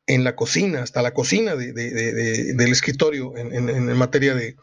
en 0.07 0.25
la 0.25 0.37
cocina, 0.37 0.83
hasta 0.83 1.03
la 1.03 1.15
cocina 1.15 1.57
del 1.57 2.71
escritorio 2.71 3.37
en, 3.37 3.97
materia 3.97 4.35
de, 4.35 4.57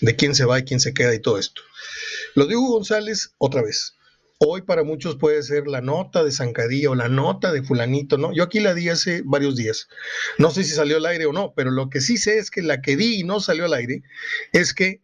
de 0.00 0.16
quién 0.16 0.34
se 0.34 0.44
va 0.44 0.58
y 0.58 0.64
quién 0.64 0.80
se 0.80 0.94
queda 0.94 1.14
y 1.14 1.20
todo 1.20 1.38
esto. 1.38 1.62
Lo 2.34 2.46
digo 2.46 2.68
González 2.68 3.34
otra 3.38 3.62
vez. 3.62 3.96
Hoy 4.38 4.62
para 4.62 4.84
muchos 4.84 5.16
puede 5.16 5.42
ser 5.42 5.66
la 5.66 5.82
nota 5.82 6.24
de 6.24 6.32
Zancadilla 6.32 6.90
o 6.90 6.94
la 6.94 7.08
nota 7.08 7.52
de 7.52 7.62
fulanito, 7.62 8.16
¿no? 8.16 8.32
Yo 8.32 8.44
aquí 8.44 8.58
la 8.58 8.72
di 8.72 8.88
hace 8.88 9.22
varios 9.22 9.54
días. 9.54 9.88
No 10.38 10.50
sé 10.50 10.64
si 10.64 10.70
salió 10.70 10.96
al 10.96 11.04
aire 11.04 11.26
o 11.26 11.32
no, 11.32 11.52
pero 11.54 11.70
lo 11.70 11.90
que 11.90 12.00
sí 12.00 12.16
sé 12.16 12.38
es 12.38 12.50
que 12.50 12.62
la 12.62 12.80
que 12.80 12.96
di 12.96 13.20
y 13.20 13.24
no 13.24 13.40
salió 13.40 13.66
al 13.66 13.74
aire 13.74 14.02
es 14.52 14.72
que, 14.72 15.02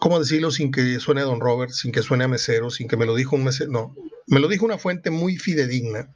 ¿cómo 0.00 0.18
decirlo 0.18 0.50
sin 0.50 0.72
que 0.72 0.98
suene 0.98 1.20
a 1.20 1.24
Don 1.24 1.40
Robert, 1.40 1.72
sin 1.72 1.92
que 1.92 2.00
suene 2.00 2.24
a 2.24 2.28
mesero, 2.28 2.70
sin 2.70 2.88
que 2.88 2.96
me 2.96 3.04
lo 3.04 3.14
dijo 3.14 3.36
un 3.36 3.44
mesero? 3.44 3.70
No, 3.70 3.94
me 4.28 4.40
lo 4.40 4.48
dijo 4.48 4.64
una 4.64 4.78
fuente 4.78 5.10
muy 5.10 5.36
fidedigna, 5.36 6.14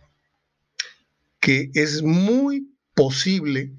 que 1.46 1.70
es 1.74 2.02
muy 2.02 2.76
posible 2.96 3.70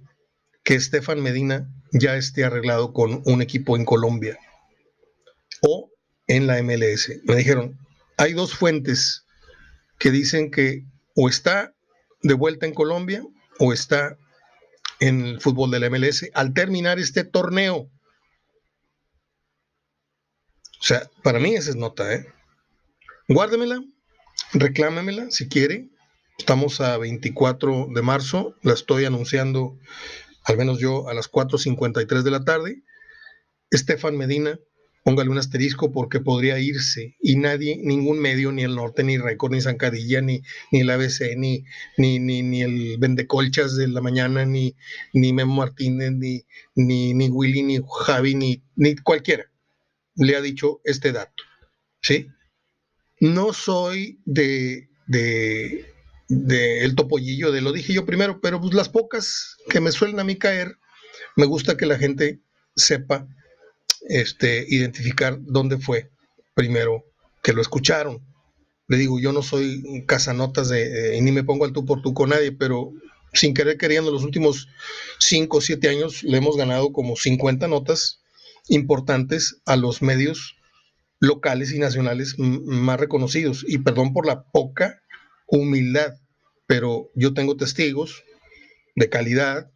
que 0.64 0.76
Estefan 0.76 1.22
Medina 1.22 1.70
ya 1.92 2.16
esté 2.16 2.46
arreglado 2.46 2.94
con 2.94 3.22
un 3.26 3.42
equipo 3.42 3.76
en 3.76 3.84
Colombia. 3.84 4.40
O 5.62 5.92
en 6.28 6.48
la 6.48 6.64
MLS. 6.64 7.12
Me 7.26 7.36
dijeron, 7.36 7.78
hay 8.16 8.32
dos 8.32 8.54
fuentes 8.54 9.26
que 10.00 10.12
dicen 10.12 10.50
que 10.50 10.86
o 11.14 11.28
está 11.28 11.76
de 12.22 12.36
vuelta 12.36 12.66
en 12.66 12.74
Colombia 12.74 13.22
o 13.60 13.74
está 13.74 14.18
en 15.02 15.26
el 15.26 15.42
fútbol 15.42 15.70
de 15.70 15.82
la 15.82 15.90
MLS 15.90 16.26
al 16.36 16.54
terminar 16.54 17.00
este 17.00 17.26
torneo. 17.26 17.92
O 20.80 20.84
sea, 20.84 21.12
para 21.22 21.40
mí 21.40 21.54
esa 21.54 21.72
es 21.72 21.76
nota, 21.76 22.14
¿eh? 22.14 22.26
Guárdemela, 23.28 23.84
reclámemela 24.54 25.32
si 25.32 25.50
quiere. 25.50 25.90
Estamos 26.38 26.82
a 26.82 26.98
24 26.98 27.88
de 27.94 28.02
marzo, 28.02 28.56
la 28.62 28.74
estoy 28.74 29.06
anunciando, 29.06 29.78
al 30.44 30.58
menos 30.58 30.80
yo, 30.80 31.10
a 31.10 31.14
las 31.14 31.32
4.53 31.32 32.22
de 32.22 32.32
la 32.32 32.44
tarde. 32.44 32.84
Estefan 33.72 34.16
Medina 34.18 34.60
póngale 35.08 35.30
un 35.30 35.38
asterisco 35.38 35.94
porque 35.94 36.20
podría 36.20 36.60
irse 36.60 37.16
y 37.22 37.38
nadie, 37.38 37.80
ningún 37.82 38.20
medio, 38.20 38.52
ni 38.52 38.64
el 38.64 38.76
Norte, 38.76 39.06
ni 39.06 39.18
Récord, 39.18 39.54
ni 39.54 39.62
Zancadilla, 39.62 40.20
ni, 40.20 40.42
ni 40.70 40.82
el 40.82 40.90
ABC, 40.90 41.38
ni, 41.38 41.64
ni, 41.98 42.20
ni, 42.20 42.44
ni 42.44 42.62
el 42.62 42.98
Vendecolchas 42.98 43.78
de 43.78 43.88
la 43.88 44.02
mañana, 44.02 44.46
ni, 44.46 44.76
ni 45.14 45.32
Memo 45.32 45.56
Martínez, 45.56 46.12
ni, 46.12 46.44
ni, 46.76 47.14
ni 47.14 47.30
Willy, 47.30 47.64
ni 47.64 47.80
Javi, 48.06 48.36
ni, 48.36 48.62
ni 48.76 48.98
cualquiera 48.98 49.50
le 50.16 50.36
ha 50.36 50.42
dicho 50.42 50.82
este 50.84 51.14
dato. 51.14 51.44
¿Sí? 52.02 52.28
No 53.22 53.54
soy 53.54 54.20
de, 54.26 54.90
de, 55.06 55.86
de 56.30 56.84
el 56.84 56.96
topollillo 56.96 57.52
de 57.52 57.62
lo 57.62 57.72
dije 57.72 57.94
yo 57.94 58.06
primero, 58.06 58.42
pero 58.42 58.60
pues 58.60 58.74
las 58.74 58.90
pocas 58.90 59.58
que 59.70 59.80
me 59.80 59.92
suelen 59.92 60.20
a 60.20 60.24
mí 60.24 60.36
caer, 60.36 60.78
me 61.36 61.46
gusta 61.46 61.78
que 61.78 61.86
la 61.86 61.98
gente 61.98 62.42
sepa 62.76 63.28
este, 64.10 64.66
identificar 64.68 65.38
dónde 65.42 65.78
fue 65.78 66.12
primero 66.54 67.06
que 67.42 67.54
lo 67.54 67.62
escucharon. 67.62 68.26
Le 68.88 68.98
digo, 68.98 69.20
yo 69.20 69.32
no 69.34 69.42
soy 69.42 70.04
casanotas 70.06 70.70
de, 70.70 71.20
ni 71.22 71.32
me 71.32 71.44
pongo 71.44 71.66
al 71.66 71.74
tú 71.74 71.86
por 71.86 72.02
tú 72.02 72.14
con 72.14 72.30
nadie, 72.30 72.52
pero 72.52 72.92
sin 73.34 73.54
querer 73.54 73.78
queriendo, 73.78 74.12
los 74.12 74.24
últimos 74.24 74.68
5 75.20 75.58
o 75.58 75.62
7 75.62 75.90
años 75.90 76.24
le 76.24 76.38
hemos 76.38 76.56
ganado 76.56 76.92
como 76.92 77.16
50 77.16 77.68
notas 77.68 78.22
importantes 78.70 79.62
a 79.66 79.76
los 79.76 80.02
medios 80.02 80.56
locales 81.20 81.74
y 81.74 81.80
nacionales 81.80 82.36
más 82.38 83.00
reconocidos. 83.00 83.66
Y 83.68 83.80
perdón 83.80 84.14
por 84.14 84.26
la 84.26 84.44
poca 84.44 85.02
humildad, 85.48 86.16
pero 86.68 87.10
yo 87.16 87.34
tengo 87.34 87.58
testigos 87.58 88.24
de 88.96 89.10
calidad 89.10 89.72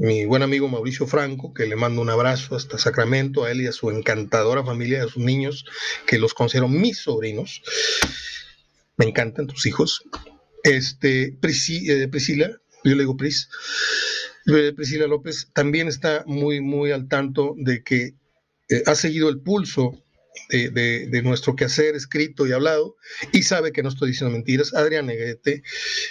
mi 0.00 0.24
buen 0.24 0.42
amigo 0.42 0.66
Mauricio 0.66 1.06
Franco, 1.06 1.52
que 1.52 1.66
le 1.66 1.76
mando 1.76 2.00
un 2.00 2.08
abrazo 2.08 2.56
hasta 2.56 2.78
Sacramento, 2.78 3.44
a 3.44 3.50
él 3.50 3.60
y 3.60 3.66
a 3.66 3.72
su 3.72 3.90
encantadora 3.90 4.64
familia, 4.64 5.04
a 5.04 5.08
sus 5.08 5.22
niños, 5.22 5.66
que 6.06 6.18
los 6.18 6.32
considero 6.32 6.68
mis 6.68 6.96
sobrinos. 6.96 7.62
Me 8.96 9.04
encantan 9.04 9.46
tus 9.46 9.66
hijos. 9.66 10.04
Este, 10.62 11.24
eh, 11.24 12.08
Priscila, 12.08 12.50
yo 12.82 12.94
le 12.94 13.00
digo 13.00 13.18
Pris, 13.18 13.50
eh, 14.46 14.72
Priscila 14.74 15.06
López 15.06 15.50
también 15.52 15.86
está 15.86 16.24
muy, 16.26 16.62
muy 16.62 16.92
al 16.92 17.06
tanto 17.06 17.54
de 17.58 17.82
que 17.82 18.14
eh, 18.70 18.82
ha 18.86 18.94
seguido 18.94 19.28
el 19.28 19.40
pulso 19.40 20.02
de, 20.48 21.20
nuestro 21.22 21.56
quehacer 21.56 21.94
escrito 21.94 22.46
y 22.46 22.52
hablado 22.52 22.96
y 23.32 23.42
sabe 23.42 23.72
que 23.72 23.82
no 23.82 23.88
estoy 23.88 24.10
diciendo 24.10 24.32
mentiras. 24.32 24.74
Adrián 24.74 25.06
Negrete, 25.06 25.62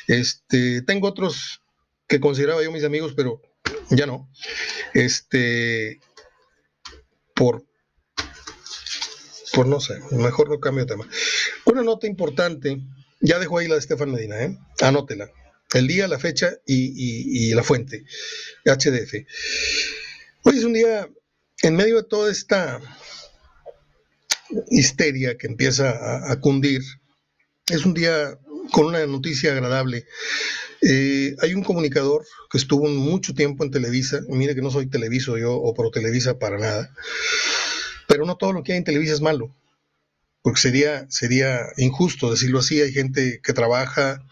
este, 0.08 0.82
tengo 0.82 1.08
otros 1.08 1.62
que 2.08 2.20
consideraba 2.20 2.64
yo 2.64 2.72
mis 2.72 2.84
amigos, 2.84 3.14
pero 3.16 3.42
ya 3.90 4.06
no. 4.06 4.30
Este, 4.94 6.00
por, 7.36 7.64
por 9.54 9.68
no 9.68 9.80
sé, 9.80 10.00
mejor 10.12 10.50
no 10.50 10.60
cambio 10.60 10.86
de 10.86 10.92
tema. 10.94 11.08
Una 11.66 11.84
nota 11.84 12.08
importante, 12.08 12.82
ya 13.22 13.40
dejo 13.40 13.58
ahí 13.58 13.68
la 13.68 13.76
de 13.76 13.82
Estefan 13.82 14.12
Medina, 14.12 14.42
¿eh? 14.44 14.58
anótela. 14.82 15.30
El 15.74 15.88
día, 15.88 16.08
la 16.08 16.18
fecha 16.18 16.52
y, 16.66 17.54
la 17.54 17.64
fuente, 17.64 18.04
HDF. 18.66 19.14
Hoy 20.44 20.58
es 20.58 20.64
un 20.64 20.74
día, 20.74 21.08
en 21.62 21.76
medio 21.76 21.98
de 21.98 22.04
toda 22.04 22.32
esta 22.32 22.82
histeria 24.70 25.38
que 25.38 25.48
empieza 25.48 26.32
a 26.32 26.40
cundir, 26.40 26.82
es 27.68 27.86
un 27.86 27.94
día 27.94 28.38
con 28.72 28.86
una 28.86 29.06
noticia 29.06 29.52
agradable. 29.52 30.06
Eh, 30.82 31.36
hay 31.42 31.54
un 31.54 31.64
comunicador 31.64 32.26
que 32.50 32.58
estuvo 32.58 32.88
mucho 32.88 33.34
tiempo 33.34 33.64
en 33.64 33.72
Televisa, 33.72 34.22
mire 34.30 34.56
que 34.56 34.62
no 34.62 34.72
soy 34.72 34.88
Televiso 34.88 35.38
yo 35.38 35.54
o 35.54 35.74
pro 35.74 35.92
Televisa 35.92 36.40
para 36.40 36.58
nada, 36.58 36.94
pero 38.08 38.26
no 38.26 38.38
todo 38.38 38.54
lo 38.54 38.64
que 38.64 38.72
hay 38.72 38.78
en 38.78 38.86
Televisa 38.86 39.14
es 39.14 39.22
malo, 39.22 39.54
porque 40.42 40.62
sería, 40.62 41.06
sería 41.10 41.60
injusto 41.78 42.32
decirlo 42.32 42.60
así, 42.60 42.82
hay 42.82 42.94
gente 42.94 43.42
que 43.44 43.54
trabaja 43.54 44.24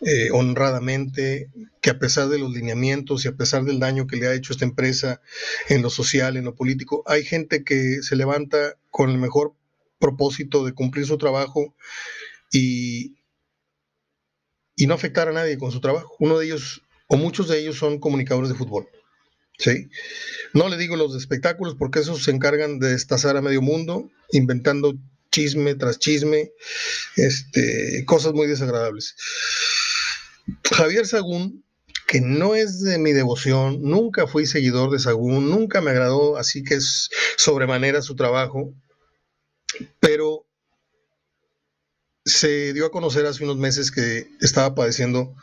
eh, 0.00 0.30
honradamente, 0.32 1.50
que 1.80 1.90
a 1.90 1.98
pesar 1.98 2.28
de 2.28 2.38
los 2.38 2.52
lineamientos 2.52 3.24
y 3.24 3.28
a 3.28 3.36
pesar 3.36 3.64
del 3.64 3.80
daño 3.80 4.06
que 4.06 4.16
le 4.16 4.26
ha 4.26 4.34
hecho 4.34 4.52
esta 4.52 4.64
empresa 4.64 5.20
en 5.68 5.82
lo 5.82 5.90
social, 5.90 6.36
en 6.36 6.44
lo 6.44 6.54
político, 6.54 7.02
hay 7.06 7.24
gente 7.24 7.64
que 7.64 8.02
se 8.02 8.16
levanta 8.16 8.76
con 8.90 9.10
el 9.10 9.18
mejor 9.18 9.54
propósito 9.98 10.64
de 10.64 10.72
cumplir 10.72 11.06
su 11.06 11.18
trabajo 11.18 11.74
y, 12.52 13.16
y 14.76 14.86
no 14.86 14.94
afectar 14.94 15.28
a 15.28 15.32
nadie 15.32 15.58
con 15.58 15.72
su 15.72 15.80
trabajo. 15.80 16.14
Uno 16.20 16.38
de 16.38 16.46
ellos, 16.46 16.82
o 17.08 17.16
muchos 17.16 17.48
de 17.48 17.58
ellos, 17.58 17.76
son 17.76 17.98
comunicadores 17.98 18.50
de 18.50 18.54
fútbol. 18.54 18.88
¿sí? 19.58 19.90
No 20.54 20.68
le 20.68 20.76
digo 20.76 20.96
los 20.96 21.12
de 21.12 21.18
espectáculos 21.18 21.74
porque 21.76 22.00
esos 22.00 22.22
se 22.22 22.30
encargan 22.30 22.78
de 22.78 22.90
destazar 22.90 23.36
a 23.36 23.42
medio 23.42 23.60
mundo, 23.62 24.10
inventando 24.30 24.94
chisme 25.30 25.74
tras 25.74 25.98
chisme, 25.98 26.52
este, 27.16 28.04
cosas 28.06 28.32
muy 28.32 28.46
desagradables. 28.46 29.16
Javier 30.72 31.06
Sagún, 31.06 31.64
que 32.06 32.20
no 32.20 32.54
es 32.54 32.80
de 32.80 32.98
mi 32.98 33.12
devoción, 33.12 33.82
nunca 33.82 34.26
fui 34.26 34.46
seguidor 34.46 34.90
de 34.90 34.98
Sagún, 34.98 35.50
nunca 35.50 35.80
me 35.80 35.90
agradó, 35.90 36.36
así 36.36 36.64
que 36.64 36.74
es 36.74 37.10
sobremanera 37.36 38.02
su 38.02 38.16
trabajo, 38.16 38.72
pero 40.00 40.46
se 42.24 42.72
dio 42.72 42.86
a 42.86 42.90
conocer 42.90 43.26
hace 43.26 43.44
unos 43.44 43.56
meses 43.56 43.90
que 43.90 44.28
estaba 44.40 44.74
padeciendo 44.74 45.34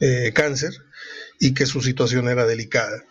eh, 0.00 0.32
cáncer 0.34 0.72
y 1.38 1.54
que 1.54 1.66
su 1.66 1.80
situación 1.80 2.28
era 2.28 2.46
delicada. 2.46 3.04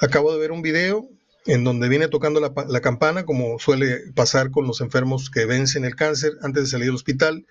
Acabo 0.00 0.32
de 0.32 0.38
ver 0.38 0.52
un 0.52 0.62
video 0.62 1.08
en 1.46 1.62
donde 1.62 1.88
viene 1.88 2.08
tocando 2.08 2.40
la, 2.40 2.80
campana, 2.80 3.24
como 3.24 3.58
suele 3.58 4.12
pasar 4.14 4.50
con 4.50 4.66
los 4.66 4.80
enfermos 4.80 5.30
que 5.30 5.46
vencen 5.46 5.84
el 5.84 5.94
cáncer 5.94 6.32
antes 6.42 6.64
de 6.64 6.70
salir 6.70 6.86
del 6.86 6.96
hospital, 6.96 7.46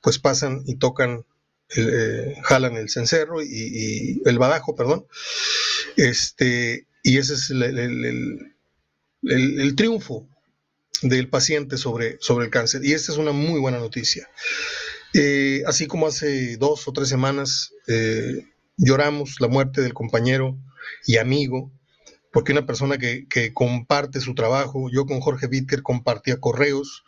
pues 0.00 0.18
pasan 0.18 0.62
y 0.66 0.76
tocan, 0.76 1.24
eh, 1.76 2.34
jalan 2.42 2.76
el 2.76 2.88
cencerro 2.90 3.42
y, 3.42 4.22
el 4.24 4.38
badajo, 4.38 4.74
perdón. 4.74 5.06
Este, 5.96 6.86
y 7.02 7.18
ese 7.18 7.34
es 7.34 7.50
el, 7.50 8.54
el 9.22 9.76
triunfo 9.76 10.28
del 11.02 11.28
paciente 11.28 11.76
sobre, 11.76 12.18
sobre 12.20 12.46
el 12.46 12.50
cáncer. 12.50 12.84
Y 12.84 12.92
esta 12.92 13.12
es 13.12 13.18
una 13.18 13.32
muy 13.32 13.60
buena 13.60 13.78
noticia. 13.78 14.28
Eh, 15.14 15.62
así 15.66 15.86
como 15.86 16.06
hace 16.06 16.56
dos 16.56 16.86
o 16.86 16.92
tres 16.92 17.08
semanas 17.08 17.72
eh, 17.86 18.46
lloramos 18.76 19.40
la 19.40 19.48
muerte 19.48 19.80
del 19.80 19.94
compañero 19.94 20.58
y 21.06 21.16
amigo, 21.16 21.70
porque 22.32 22.52
una 22.52 22.66
persona 22.66 22.98
que, 22.98 23.26
que, 23.28 23.54
comparte 23.54 24.20
su 24.20 24.34
trabajo, 24.34 24.90
yo 24.92 25.06
con 25.06 25.20
Jorge 25.20 25.46
Wittker 25.46 25.82
compartía 25.82 26.38
correos, 26.38 27.04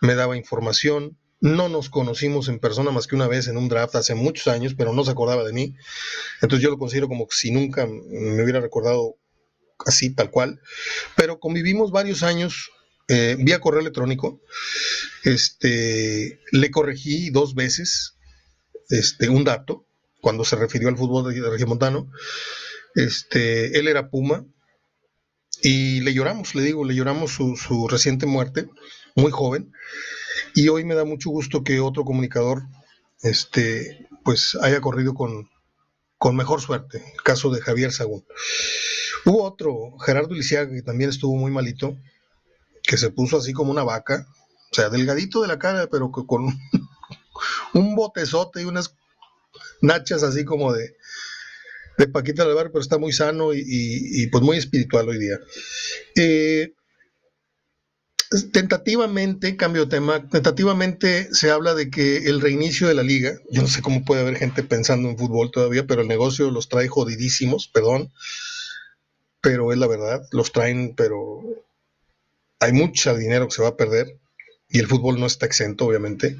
me 0.00 0.14
daba 0.14 0.36
información, 0.36 1.16
no 1.40 1.68
nos 1.68 1.88
conocimos 1.88 2.48
en 2.48 2.58
persona 2.58 2.90
más 2.90 3.06
que 3.06 3.16
una 3.16 3.28
vez 3.28 3.48
en 3.48 3.56
un 3.56 3.68
draft 3.68 3.94
hace 3.96 4.14
muchos 4.14 4.48
años, 4.48 4.74
pero 4.76 4.92
no 4.92 5.04
se 5.04 5.10
acordaba 5.10 5.44
de 5.44 5.52
mí, 5.52 5.74
entonces 6.42 6.62
yo 6.62 6.70
lo 6.70 6.78
considero 6.78 7.08
como 7.08 7.26
si 7.30 7.50
nunca 7.50 7.86
me 7.86 8.42
hubiera 8.42 8.60
recordado 8.60 9.16
así, 9.86 10.14
tal 10.14 10.30
cual, 10.30 10.60
pero 11.16 11.40
convivimos 11.40 11.90
varios 11.90 12.22
años 12.22 12.70
eh, 13.12 13.34
vía 13.36 13.58
correo 13.58 13.80
electrónico. 13.80 14.40
Este, 15.24 16.38
le 16.52 16.70
corregí 16.70 17.30
dos 17.30 17.56
veces 17.56 18.14
este, 18.88 19.28
un 19.28 19.42
dato 19.42 19.84
cuando 20.20 20.44
se 20.44 20.54
refirió 20.54 20.88
al 20.88 20.96
fútbol 20.96 21.34
de, 21.34 21.50
Regimontano. 21.50 22.08
Este, 22.94 23.76
él 23.78 23.88
era 23.88 24.10
Puma 24.10 24.46
y 25.60 26.00
le 26.02 26.14
lloramos, 26.14 26.54
le 26.54 26.62
digo, 26.62 26.84
le 26.84 26.94
lloramos 26.94 27.32
su, 27.32 27.88
reciente 27.88 28.26
muerte, 28.26 28.68
muy 29.16 29.32
joven. 29.32 29.72
Y 30.54 30.68
hoy 30.68 30.84
me 30.84 30.94
da 30.94 31.04
mucho 31.04 31.30
gusto 31.30 31.62
que 31.62 31.80
otro 31.80 32.04
comunicador 32.04 32.62
este, 33.22 34.08
pues 34.24 34.56
haya 34.60 34.80
corrido 34.80 35.14
con, 35.14 35.48
con 36.18 36.36
mejor 36.36 36.60
suerte, 36.60 37.02
el 37.14 37.22
caso 37.22 37.50
de 37.50 37.60
Javier 37.60 37.92
Sagún. 37.92 38.24
Hubo 39.24 39.44
otro, 39.44 39.98
Gerardo 39.98 40.34
Lisiaga, 40.34 40.72
que 40.72 40.82
también 40.82 41.10
estuvo 41.10 41.36
muy 41.36 41.50
malito, 41.50 41.96
que 42.82 42.96
se 42.96 43.10
puso 43.10 43.36
así 43.36 43.52
como 43.52 43.70
una 43.70 43.84
vaca, 43.84 44.26
o 44.70 44.74
sea, 44.74 44.88
delgadito 44.88 45.42
de 45.42 45.48
la 45.48 45.58
cara, 45.58 45.88
pero 45.90 46.10
con 46.10 46.46
un 47.74 47.94
botezote 47.94 48.62
y 48.62 48.64
unas 48.64 48.96
nachas 49.82 50.22
así 50.22 50.44
como 50.44 50.72
de, 50.72 50.96
de 51.98 52.08
Paquita 52.08 52.44
del 52.44 52.54
Bar, 52.54 52.70
pero 52.70 52.80
está 52.80 52.98
muy 52.98 53.12
sano 53.12 53.52
y, 53.52 54.26
pues 54.28 54.42
muy 54.42 54.56
espiritual 54.56 55.08
hoy 55.08 55.18
día. 55.18 55.38
Eh, 56.16 56.74
tentativamente, 58.52 59.56
cambio 59.56 59.86
de 59.86 59.90
tema, 59.90 60.28
tentativamente 60.28 61.34
se 61.34 61.50
habla 61.50 61.74
de 61.74 61.90
que 61.90 62.18
el 62.28 62.40
reinicio 62.40 62.86
de 62.86 62.94
la 62.94 63.02
liga, 63.02 63.32
yo 63.50 63.62
no 63.62 63.68
sé 63.68 63.82
cómo 63.82 64.04
puede 64.04 64.20
haber 64.22 64.36
gente 64.36 64.62
pensando 64.62 65.08
en 65.08 65.18
fútbol 65.18 65.50
todavía, 65.50 65.86
pero 65.86 66.02
el 66.02 66.08
negocio 66.08 66.50
los 66.50 66.68
trae 66.68 66.86
jodidísimos, 66.86 67.66
perdón, 67.66 68.12
pero 69.40 69.72
es 69.72 69.78
la 69.78 69.88
verdad, 69.88 70.22
los 70.30 70.52
traen, 70.52 70.94
pero 70.94 71.42
hay 72.60 72.72
mucho 72.72 73.16
dinero 73.16 73.48
que 73.48 73.54
se 73.54 73.62
va 73.62 73.68
a 73.68 73.76
perder 73.76 74.19
y 74.70 74.78
el 74.78 74.86
fútbol 74.86 75.18
no 75.18 75.26
está 75.26 75.46
exento, 75.46 75.86
obviamente. 75.86 76.36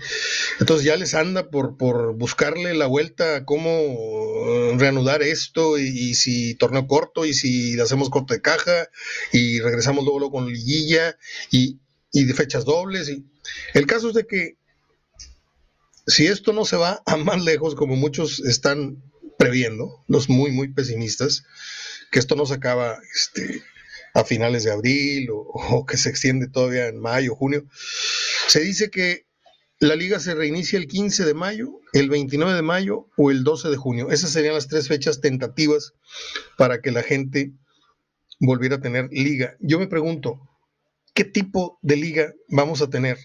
Entonces 0.60 0.86
ya 0.86 0.96
les 0.96 1.14
anda 1.14 1.50
por, 1.50 1.76
por 1.76 2.14
buscarle 2.14 2.74
la 2.74 2.86
vuelta 2.86 3.36
a 3.36 3.44
cómo 3.44 3.68
eh, 3.70 4.74
reanudar 4.78 5.22
esto 5.22 5.78
y, 5.78 6.14
si 6.14 6.54
torneo 6.54 6.86
corto 6.86 7.26
y 7.26 7.34
si 7.34 7.78
hacemos 7.80 8.08
corte 8.08 8.34
de 8.34 8.40
caja 8.40 8.88
y 9.32 9.60
regresamos 9.60 10.04
luego, 10.04 10.30
con 10.30 10.48
liguilla 10.48 11.16
y, 11.50 11.80
y, 12.12 12.24
de 12.24 12.34
fechas 12.34 12.64
dobles. 12.64 13.10
El 13.74 13.86
caso 13.86 14.08
es 14.08 14.14
de 14.14 14.26
que 14.26 14.56
si 16.06 16.26
esto 16.26 16.52
no 16.52 16.64
se 16.64 16.76
va 16.76 17.02
a 17.06 17.16
más 17.16 17.42
lejos 17.42 17.74
como 17.74 17.96
muchos 17.96 18.40
están 18.40 19.02
previendo, 19.38 20.04
los 20.06 20.28
muy, 20.28 20.52
muy 20.52 20.68
pesimistas, 20.68 21.44
que 22.12 22.18
esto 22.18 22.36
no 22.36 22.46
se 22.46 22.54
acaba 22.54 22.98
este, 23.14 23.62
a 24.14 24.24
finales 24.24 24.64
de 24.64 24.72
abril 24.72 25.28
o, 25.32 25.86
que 25.86 25.96
se 25.96 26.10
extiende 26.10 26.48
todavía 26.48 26.88
en 26.88 27.00
mayo, 27.00 27.34
junio. 27.34 27.64
Se 28.50 28.58
dice 28.58 28.90
que 28.90 29.28
la 29.78 29.94
liga 29.94 30.18
se 30.18 30.34
reinicia 30.34 30.76
el 30.76 30.88
15 30.88 31.24
de 31.24 31.34
mayo, 31.34 31.80
el 31.92 32.10
29 32.10 32.52
de 32.52 32.62
mayo 32.62 33.06
o 33.16 33.30
el 33.30 33.44
12 33.44 33.68
de 33.68 33.76
junio. 33.76 34.10
Esas 34.10 34.32
serían 34.32 34.54
las 34.54 34.66
tres 34.66 34.88
fechas 34.88 35.20
tentativas 35.20 35.92
para 36.58 36.80
que 36.80 36.90
la 36.90 37.04
gente 37.04 37.52
volviera 38.40 38.74
a 38.74 38.80
tener 38.80 39.08
liga. 39.12 39.56
Yo 39.60 39.78
me 39.78 39.86
pregunto, 39.86 40.40
¿qué 41.14 41.22
tipo 41.22 41.78
de 41.82 41.94
liga 41.94 42.34
vamos 42.48 42.82
a 42.82 42.90
tener 42.90 43.18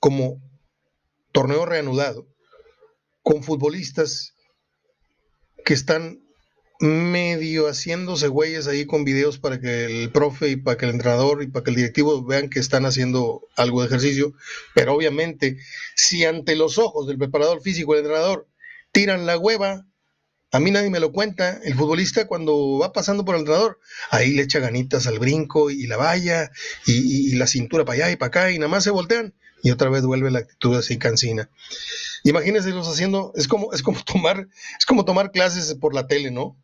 como 0.00 0.40
torneo 1.30 1.66
reanudado 1.66 2.26
con 3.22 3.42
futbolistas 3.42 4.32
que 5.62 5.74
están 5.74 6.23
medio 6.80 7.68
haciéndose 7.68 8.28
güeyes 8.28 8.66
ahí 8.66 8.84
con 8.84 9.04
videos 9.04 9.38
para 9.38 9.60
que 9.60 9.84
el 9.84 10.10
profe 10.10 10.50
y 10.50 10.56
para 10.56 10.76
que 10.76 10.86
el 10.86 10.92
entrenador 10.92 11.42
y 11.42 11.46
para 11.46 11.64
que 11.64 11.70
el 11.70 11.76
directivo 11.76 12.24
vean 12.24 12.50
que 12.50 12.58
están 12.58 12.84
haciendo 12.84 13.46
algo 13.56 13.80
de 13.80 13.86
ejercicio, 13.86 14.34
pero 14.74 14.94
obviamente 14.94 15.56
si 15.94 16.24
ante 16.24 16.56
los 16.56 16.78
ojos 16.78 17.06
del 17.06 17.18
preparador 17.18 17.62
físico, 17.62 17.94
el 17.94 18.00
entrenador, 18.00 18.48
tiran 18.92 19.26
la 19.26 19.38
hueva, 19.38 19.86
a 20.50 20.60
mí 20.60 20.70
nadie 20.70 20.90
me 20.90 21.00
lo 21.00 21.12
cuenta, 21.12 21.60
el 21.64 21.74
futbolista 21.74 22.26
cuando 22.26 22.78
va 22.78 22.92
pasando 22.92 23.24
por 23.24 23.34
el 23.34 23.40
entrenador, 23.40 23.80
ahí 24.10 24.34
le 24.34 24.42
echa 24.42 24.60
ganitas 24.60 25.06
al 25.06 25.18
brinco 25.18 25.70
y 25.70 25.86
la 25.86 25.96
valla 25.96 26.50
y, 26.86 27.34
la 27.34 27.46
cintura 27.46 27.84
para 27.84 27.96
allá 28.04 28.12
y 28.12 28.16
para 28.16 28.28
acá 28.28 28.50
y 28.52 28.58
nada 28.58 28.68
más 28.68 28.84
se 28.84 28.90
voltean 28.90 29.34
y 29.62 29.70
otra 29.70 29.90
vez 29.90 30.04
vuelve 30.04 30.30
la 30.30 30.40
actitud 30.40 30.76
así 30.76 30.98
cansina. 30.98 31.50
Imagínense 32.22 32.70
los 32.70 32.86
haciendo, 32.86 33.32
es 33.34 33.48
como, 33.48 33.72
es 33.72 33.82
como 33.82 34.02
tomar, 34.04 34.48
es 34.78 34.86
como 34.86 35.04
tomar 35.04 35.32
clases 35.32 35.74
por 35.74 35.94
la 35.94 36.06
tele, 36.06 36.30
¿no? 36.30 36.56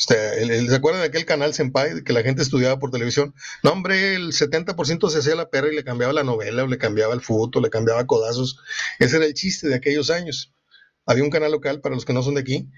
¿Se 0.00 0.74
acuerdan 0.74 1.02
de 1.02 1.08
aquel 1.08 1.26
canal 1.26 1.52
Senpai 1.52 2.02
que 2.02 2.14
la 2.14 2.22
gente 2.22 2.40
estudiaba 2.40 2.78
por 2.78 2.90
televisión? 2.90 3.34
No, 3.62 3.72
hombre, 3.72 4.14
el 4.14 4.32
70% 4.32 5.10
se 5.10 5.18
hacía 5.18 5.34
la 5.34 5.50
perra 5.50 5.68
y 5.70 5.76
le 5.76 5.84
cambiaba 5.84 6.14
la 6.14 6.24
novela, 6.24 6.64
o 6.64 6.66
le 6.66 6.78
cambiaba 6.78 7.12
el 7.12 7.20
fútbol, 7.20 7.62
le 7.62 7.70
cambiaba 7.70 8.06
codazos. 8.06 8.58
Ese 8.98 9.16
era 9.16 9.26
el 9.26 9.34
chiste 9.34 9.68
de 9.68 9.74
aquellos 9.74 10.10
años. 10.10 10.54
Había 11.04 11.22
un 11.22 11.30
canal 11.30 11.52
local, 11.52 11.80
para 11.80 11.94
los 11.94 12.06
que 12.06 12.14
no 12.14 12.22
son 12.22 12.34
de 12.34 12.40
aquí, 12.40 12.70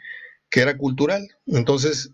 que 0.51 0.61
era 0.61 0.77
cultural. 0.77 1.29
Entonces, 1.47 2.11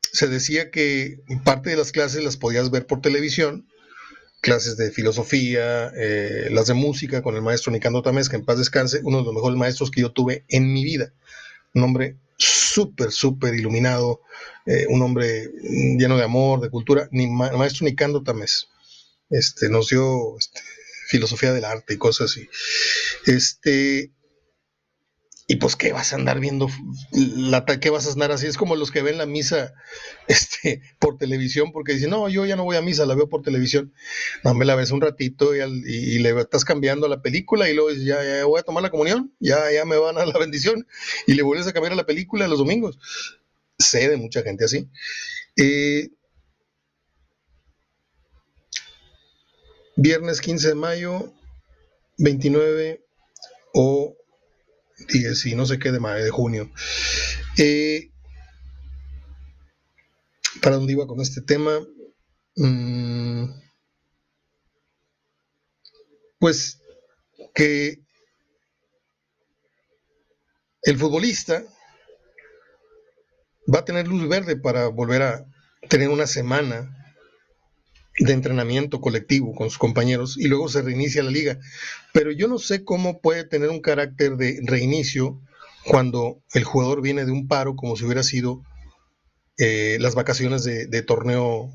se 0.00 0.28
decía 0.28 0.70
que 0.70 1.20
parte 1.44 1.68
de 1.68 1.76
las 1.76 1.92
clases 1.92 2.24
las 2.24 2.38
podías 2.38 2.70
ver 2.70 2.86
por 2.86 3.02
televisión, 3.02 3.68
clases 4.40 4.78
de 4.78 4.90
filosofía, 4.90 5.92
eh, 5.94 6.48
las 6.50 6.68
de 6.68 6.74
música 6.74 7.20
con 7.20 7.34
el 7.34 7.42
maestro 7.42 7.70
Nicando 7.70 8.00
Tamés, 8.00 8.30
que 8.30 8.36
en 8.36 8.46
paz 8.46 8.56
descanse, 8.56 9.00
uno 9.04 9.18
de 9.18 9.24
los 9.24 9.34
mejores 9.34 9.58
maestros 9.58 9.90
que 9.90 10.00
yo 10.00 10.10
tuve 10.10 10.46
en 10.48 10.72
mi 10.72 10.84
vida. 10.84 11.12
Un 11.74 11.82
hombre 11.82 12.16
súper, 12.78 13.10
súper 13.10 13.54
iluminado, 13.56 14.20
eh, 14.64 14.86
un 14.88 15.02
hombre 15.02 15.50
lleno 15.98 16.16
de 16.16 16.22
amor, 16.22 16.60
de 16.60 16.70
cultura, 16.70 17.08
ni 17.10 17.26
maestro 17.26 17.86
Nicando 17.86 18.22
Tamés. 18.22 18.68
Este, 19.30 19.68
nos 19.68 19.88
dio 19.88 20.38
este, 20.38 20.60
filosofía 21.08 21.52
del 21.52 21.64
arte 21.64 21.94
y 21.94 21.98
cosas 21.98 22.30
así. 22.30 22.48
Este, 23.26 24.12
y 25.50 25.56
pues, 25.56 25.76
¿qué 25.76 25.94
vas 25.94 26.12
a 26.12 26.16
andar 26.16 26.40
viendo? 26.40 26.68
La, 27.10 27.64
¿Qué 27.64 27.88
vas 27.88 28.06
a 28.06 28.12
andar 28.12 28.32
así? 28.32 28.46
Es 28.46 28.58
como 28.58 28.76
los 28.76 28.90
que 28.90 29.00
ven 29.00 29.16
la 29.16 29.24
misa 29.24 29.72
este, 30.28 30.82
por 30.98 31.16
televisión, 31.16 31.72
porque 31.72 31.94
dicen, 31.94 32.10
no, 32.10 32.28
yo 32.28 32.44
ya 32.44 32.54
no 32.54 32.64
voy 32.64 32.76
a 32.76 32.82
misa, 32.82 33.06
la 33.06 33.14
veo 33.14 33.30
por 33.30 33.40
televisión. 33.40 33.94
No, 34.44 34.52
me 34.52 34.66
la 34.66 34.74
ves 34.74 34.90
un 34.90 35.00
ratito 35.00 35.56
y, 35.56 36.18
le 36.18 36.38
estás 36.38 36.66
cambiando 36.66 37.08
la 37.08 37.22
película 37.22 37.70
y 37.70 37.72
luego 37.72 37.88
dices, 37.88 38.04
ya, 38.04 38.22
ya 38.22 38.44
voy 38.44 38.60
a 38.60 38.62
tomar 38.62 38.82
la 38.82 38.90
comunión, 38.90 39.32
ya, 39.40 39.72
ya 39.72 39.86
me 39.86 39.96
van 39.96 40.18
a 40.18 40.26
la 40.26 40.38
bendición 40.38 40.86
y 41.26 41.32
le 41.32 41.42
vuelves 41.42 41.66
a 41.66 41.72
cambiar 41.72 41.94
a 41.94 41.96
la 41.96 42.04
película 42.04 42.46
los 42.46 42.58
domingos. 42.58 42.98
Sé 43.78 44.06
de 44.06 44.18
mucha 44.18 44.42
gente 44.42 44.66
así. 44.66 44.90
Eh, 45.56 46.10
viernes 49.96 50.42
15 50.42 50.68
de 50.68 50.74
mayo, 50.74 51.32
29 52.18 53.02
o 53.72 54.17
y 55.08 55.34
si 55.34 55.54
no 55.54 55.66
sé 55.66 55.78
qué 55.78 55.92
de, 55.92 56.00
de 56.00 56.30
junio. 56.30 56.70
Eh, 57.56 58.10
¿Para 60.62 60.76
dónde 60.76 60.92
iba 60.92 61.06
con 61.06 61.20
este 61.20 61.40
tema? 61.40 61.78
Mm, 62.56 63.50
pues 66.38 66.80
que 67.54 68.00
el 70.82 70.98
futbolista 70.98 71.62
va 73.72 73.80
a 73.80 73.84
tener 73.84 74.08
luz 74.08 74.28
verde 74.28 74.56
para 74.56 74.88
volver 74.88 75.22
a 75.22 75.46
tener 75.88 76.08
una 76.08 76.26
semana 76.26 76.97
de 78.18 78.32
entrenamiento 78.32 79.00
colectivo 79.00 79.54
con 79.54 79.70
sus 79.70 79.78
compañeros 79.78 80.36
y 80.38 80.48
luego 80.48 80.68
se 80.68 80.82
reinicia 80.82 81.22
la 81.22 81.30
liga. 81.30 81.58
Pero 82.12 82.32
yo 82.32 82.48
no 82.48 82.58
sé 82.58 82.84
cómo 82.84 83.20
puede 83.20 83.44
tener 83.44 83.70
un 83.70 83.80
carácter 83.80 84.36
de 84.36 84.60
reinicio 84.64 85.40
cuando 85.84 86.42
el 86.52 86.64
jugador 86.64 87.00
viene 87.00 87.24
de 87.24 87.32
un 87.32 87.48
paro 87.48 87.76
como 87.76 87.96
si 87.96 88.04
hubiera 88.04 88.22
sido 88.22 88.62
eh, 89.56 89.98
las 90.00 90.14
vacaciones 90.14 90.64
de, 90.64 91.02
torneo 91.02 91.70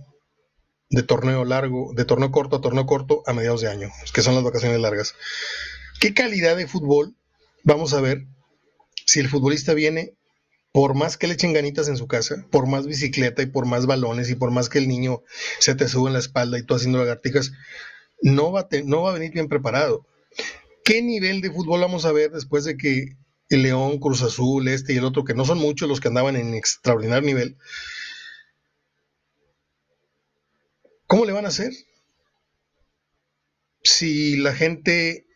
de 0.90 1.04
torneo 1.04 1.44
largo, 1.44 1.92
de 1.96 2.06
torneo 2.06 2.32
corto 2.32 2.58
a 2.58 2.62
torneo 2.62 2.86
corto 2.86 3.24
a 3.26 3.34
mediados 3.34 3.62
de 3.62 3.70
año, 3.70 3.90
que 4.14 4.22
son 4.22 4.36
las 4.36 4.44
vacaciones 4.44 4.80
largas. 4.80 5.16
¿Qué 6.00 6.14
calidad 6.14 6.56
de 6.56 6.68
fútbol 6.68 7.16
vamos 7.64 7.94
a 7.94 8.02
ver 8.02 8.26
si 9.06 9.20
el 9.20 9.30
futbolista 9.30 9.74
viene 9.74 10.14
por 10.74 10.96
más 10.96 11.18
que 11.18 11.28
le 11.28 11.36
echen 11.36 11.54
ganitas 11.54 11.88
en 11.88 11.96
su 11.96 12.08
casa, 12.08 12.46
por 12.52 12.68
más 12.68 12.88
bicicleta 12.88 13.42
y 13.42 13.46
por 13.46 13.66
más 13.66 13.86
balones 13.86 14.30
y 14.30 14.36
por 14.36 14.52
más 14.52 14.68
que 14.68 14.80
el 14.80 14.90
niño 14.90 15.22
se 15.60 15.76
te 15.76 15.88
sube 15.88 16.10
en 16.10 16.14
la 16.14 16.20
espalda 16.20 16.60
y 16.60 16.64
tú 16.64 16.74
haciendo 16.74 16.98
lagartijas, 16.98 17.54
no 18.22 18.52
va, 18.52 18.62
a 18.62 18.68
no 18.84 19.04
va 19.04 19.12
a 19.12 19.14
venir 19.14 19.32
bien 19.32 19.48
preparado. 19.48 20.06
¿qué 20.84 21.02
nivel 21.02 21.42
de 21.42 21.52
fútbol 21.52 21.82
vamos 21.82 22.06
a 22.06 22.12
ver 22.12 22.32
después 22.32 22.66
de 22.66 22.76
que 22.76 23.16
el 23.50 23.62
León, 23.62 24.00
Cruz 24.00 24.22
Azul, 24.22 24.68
este 24.68 24.94
y 24.94 24.98
el 24.98 25.06
otro, 25.06 25.24
que 25.24 25.34
no 25.34 25.46
son 25.46 25.60
muchos 25.60 25.88
los 25.88 26.00
que 26.00 26.08
andaban 26.08 26.36
en 26.36 26.54
extraordinario 26.54 27.28
nivel, 27.28 27.58
¿cómo 31.08 31.26
le 31.26 31.32
van 31.32 31.46
a 31.46 31.50
hacer? 31.50 31.72
Si 33.84 34.38
la 34.38 34.54
gente 34.54 35.28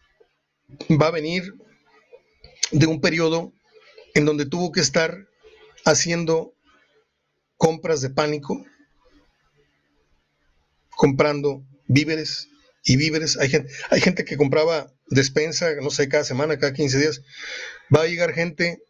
va 0.89 1.07
a 1.07 1.11
venir 1.11 1.53
de 2.71 2.87
un 2.87 3.01
periodo 3.01 3.53
en 4.15 4.25
donde 4.25 4.45
tuvo 4.45 4.71
que 4.71 4.79
estar 4.81 5.26
haciendo 5.87 6.53
compras 7.55 8.01
de 8.01 8.09
pánico, 8.09 8.63
comprando 10.89 11.63
víveres 11.87 12.49
y 12.83 12.97
víveres. 12.97 13.37
Hay 13.37 13.49
gente, 14.01 14.25
que 14.25 14.37
compraba 14.37 14.93
despensa, 15.07 15.75
no 15.81 15.89
sé, 15.89 16.09
cada 16.09 16.25
semana, 16.25 16.59
cada 16.59 16.73
15 16.73 16.99
días. 16.99 17.21
Va 17.93 18.01
a 18.01 18.07
llegar 18.07 18.33
gente 18.33 18.83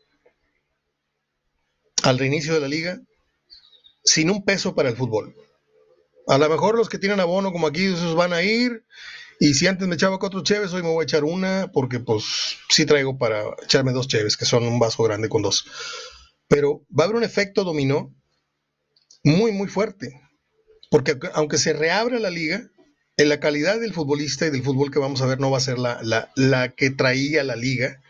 al 2.04 2.18
reinicio 2.18 2.54
de 2.54 2.62
la 2.62 2.68
liga 2.68 3.00
sin 4.04 4.32
un 4.32 4.44
peso 4.44 4.74
para 4.74 4.90
el 4.90 4.96
fútbol. 4.96 5.36
A 6.28 6.38
lo 6.38 6.50
mejor 6.50 6.76
los 6.76 6.90
que 6.90 6.98
tienen 6.98 7.20
abono 7.20 7.52
como 7.52 7.68
aquí, 7.68 7.86
esos 7.86 8.16
van 8.16 8.34
a 8.34 8.42
ir. 8.42 8.86
Y 9.40 9.54
si 9.54 9.68
antes 9.68 9.88
me 9.88 9.96
echaba 9.96 10.18
cuatro 10.18 10.42
cheves, 10.42 10.74
hoy 10.74 10.82
me 10.82 10.90
voy 10.90 11.04
a 11.04 11.04
echar 11.04 11.24
una, 11.24 11.70
porque 11.72 12.00
pues 12.00 12.58
sí 12.70 12.88
traigo 12.88 13.20
para 13.20 13.44
echarme 13.64 13.92
dos 13.92 14.08
cheves, 14.08 14.36
que 14.36 14.46
son 14.46 14.64
un 14.64 14.80
vaso 14.80 15.04
grande 15.04 15.30
con 15.30 15.44
dos. 15.44 15.66
Pero 16.48 16.86
va 16.90 17.04
a 17.04 17.06
haber 17.06 17.18
un 17.18 17.24
efecto 17.24 17.64
dominó 17.64 18.16
muy, 19.24 19.52
muy 19.52 19.68
fuerte. 19.68 20.22
Porque 20.90 21.18
aunque 21.34 21.58
se 21.58 21.74
reabra 21.74 22.20
la 22.20 22.30
liga, 22.30 22.70
en 23.18 23.30
la 23.30 23.40
calidad 23.40 23.80
del 23.80 23.94
futbolista 23.94 24.46
y 24.46 24.52
del 24.52 24.64
fútbol 24.64 24.92
que 24.92 25.00
vamos 25.00 25.22
a 25.22 25.26
ver 25.26 25.40
no 25.40 25.50
va 25.50 25.58
a 25.58 25.62
ser 25.62 25.80
la, 25.80 26.00
la, 26.36 26.76
que 26.76 26.92
traía 26.92 27.44
la 27.44 27.56
liga. 27.56 28.02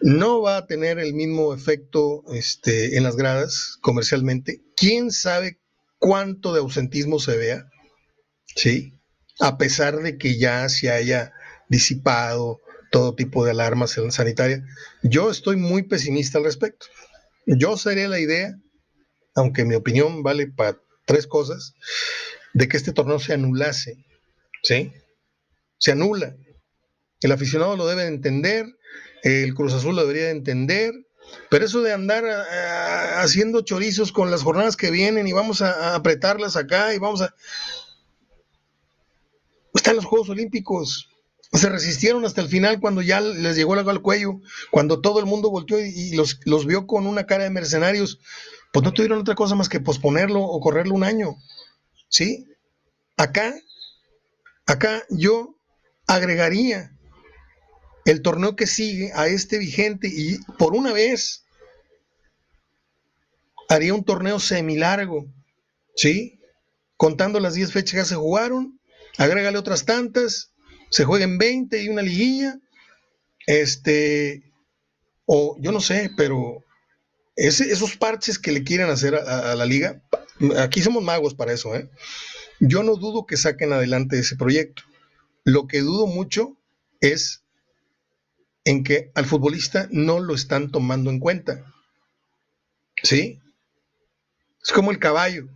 No 0.00 0.40
va 0.40 0.56
a 0.56 0.66
tener 0.66 0.98
el 0.98 1.12
mismo 1.12 1.54
efecto 1.54 2.24
este, 2.32 2.96
en 2.96 3.04
las 3.04 3.16
gradas 3.16 3.76
comercialmente. 3.82 4.62
¿Quién 4.74 5.12
sabe 5.12 5.60
cuánto 5.98 6.54
de 6.54 6.60
ausentismo 6.60 7.20
se 7.20 7.36
vea? 7.36 7.70
¿Sí? 8.56 8.98
A 9.38 9.58
pesar 9.58 9.98
de 9.98 10.16
que 10.16 10.38
ya 10.38 10.68
se 10.70 10.90
haya 10.90 11.34
disipado 11.68 12.58
todo 12.90 13.14
tipo 13.14 13.44
de 13.44 13.52
alarmas 13.52 13.96
sanitarias. 14.08 14.62
Yo 15.02 15.30
estoy 15.30 15.56
muy 15.56 15.82
pesimista 15.84 16.38
al 16.38 16.44
respecto. 16.44 16.86
Yo 17.58 17.76
sería 17.76 18.08
la 18.08 18.20
idea, 18.20 18.56
aunque 19.34 19.64
mi 19.64 19.74
opinión 19.74 20.22
vale 20.22 20.46
para 20.46 20.78
tres 21.04 21.26
cosas, 21.26 21.74
de 22.54 22.68
que 22.68 22.76
este 22.76 22.92
torneo 22.92 23.18
se 23.18 23.32
anulase, 23.32 24.04
¿sí? 24.62 24.92
Se 25.78 25.90
anula. 25.90 26.36
El 27.20 27.32
aficionado 27.32 27.76
lo 27.76 27.88
debe 27.88 28.06
entender, 28.06 28.66
el 29.24 29.52
Cruz 29.54 29.74
Azul 29.74 29.96
lo 29.96 30.02
debería 30.02 30.30
entender, 30.30 30.94
pero 31.48 31.64
eso 31.64 31.82
de 31.82 31.92
andar 31.92 32.24
ah, 32.24 33.20
haciendo 33.22 33.62
chorizos 33.62 34.12
con 34.12 34.30
las 34.30 34.42
jornadas 34.42 34.76
que 34.76 34.92
vienen 34.92 35.26
y 35.26 35.32
vamos 35.32 35.60
a, 35.60 35.96
apretarlas 35.96 36.56
acá 36.56 36.94
y 36.94 36.98
vamos 36.98 37.20
a... 37.22 37.34
Están 39.74 39.96
los 39.96 40.04
Juegos 40.04 40.28
Olímpicos. 40.28 41.09
Se 41.52 41.68
resistieron 41.68 42.24
hasta 42.24 42.40
el 42.40 42.48
final 42.48 42.80
cuando 42.80 43.02
ya 43.02 43.20
les 43.20 43.56
llegó 43.56 43.74
el 43.74 43.80
agua 43.80 43.92
al 43.92 44.02
cuello, 44.02 44.40
cuando 44.70 45.00
todo 45.00 45.18
el 45.18 45.26
mundo 45.26 45.50
volteó 45.50 45.84
y, 45.84 46.12
los, 46.12 46.38
los 46.44 46.64
vio 46.64 46.86
con 46.86 47.06
una 47.06 47.26
cara 47.26 47.44
de 47.44 47.50
mercenarios, 47.50 48.20
pues 48.72 48.84
no 48.84 48.92
tuvieron 48.92 49.18
otra 49.18 49.34
cosa 49.34 49.56
más 49.56 49.68
que 49.68 49.80
posponerlo 49.80 50.40
o 50.40 50.60
correrlo 50.60 50.94
un 50.94 51.04
año. 51.04 51.36
¿sí? 52.08 52.46
Acá, 53.16 53.54
acá 54.66 55.02
yo 55.10 55.56
agregaría 56.06 56.96
el 58.04 58.22
torneo 58.22 58.56
que 58.56 58.66
sigue 58.66 59.12
a 59.14 59.28
este 59.28 59.58
vigente 59.58 60.08
y 60.08 60.38
por 60.58 60.74
una 60.74 60.92
vez 60.92 61.44
haría 63.68 63.94
un 63.94 64.04
torneo 64.04 64.40
semilargo, 64.40 65.26
¿sí? 65.94 66.40
Contando 66.96 67.38
las 67.38 67.54
10 67.54 67.72
fechas 67.72 68.00
que 68.00 68.04
se 68.08 68.16
jugaron, 68.16 68.80
agrégale 69.16 69.58
otras 69.58 69.84
tantas, 69.84 70.49
se 70.90 71.04
jueguen 71.04 71.38
20 71.38 71.82
y 71.82 71.88
una 71.88 72.02
liguilla, 72.02 72.58
este, 73.46 74.42
o 75.24 75.56
yo 75.60 75.72
no 75.72 75.80
sé, 75.80 76.10
pero 76.16 76.64
esos 77.36 77.96
parches 77.96 78.38
que 78.38 78.52
le 78.52 78.64
quieren 78.64 78.90
hacer 78.90 79.14
a, 79.14 79.54
la 79.54 79.64
liga, 79.64 80.02
aquí 80.58 80.82
somos 80.82 81.02
magos 81.02 81.34
para 81.34 81.52
eso, 81.52 81.74
¿eh? 81.74 81.88
Yo 82.58 82.82
no 82.82 82.96
dudo 82.96 83.24
que 83.24 83.38
saquen 83.38 83.72
adelante 83.72 84.18
ese 84.18 84.36
proyecto. 84.36 84.82
Lo 85.44 85.66
que 85.66 85.80
dudo 85.80 86.06
mucho 86.06 86.58
es 87.00 87.42
en 88.64 88.84
que 88.84 89.10
al 89.14 89.24
futbolista 89.24 89.88
no 89.90 90.20
lo 90.20 90.34
están 90.34 90.70
tomando 90.70 91.08
en 91.08 91.20
cuenta. 91.20 91.64
¿Sí? 93.02 93.40
Es 94.62 94.72
como 94.72 94.90
el 94.90 94.98
caballo, 94.98 95.48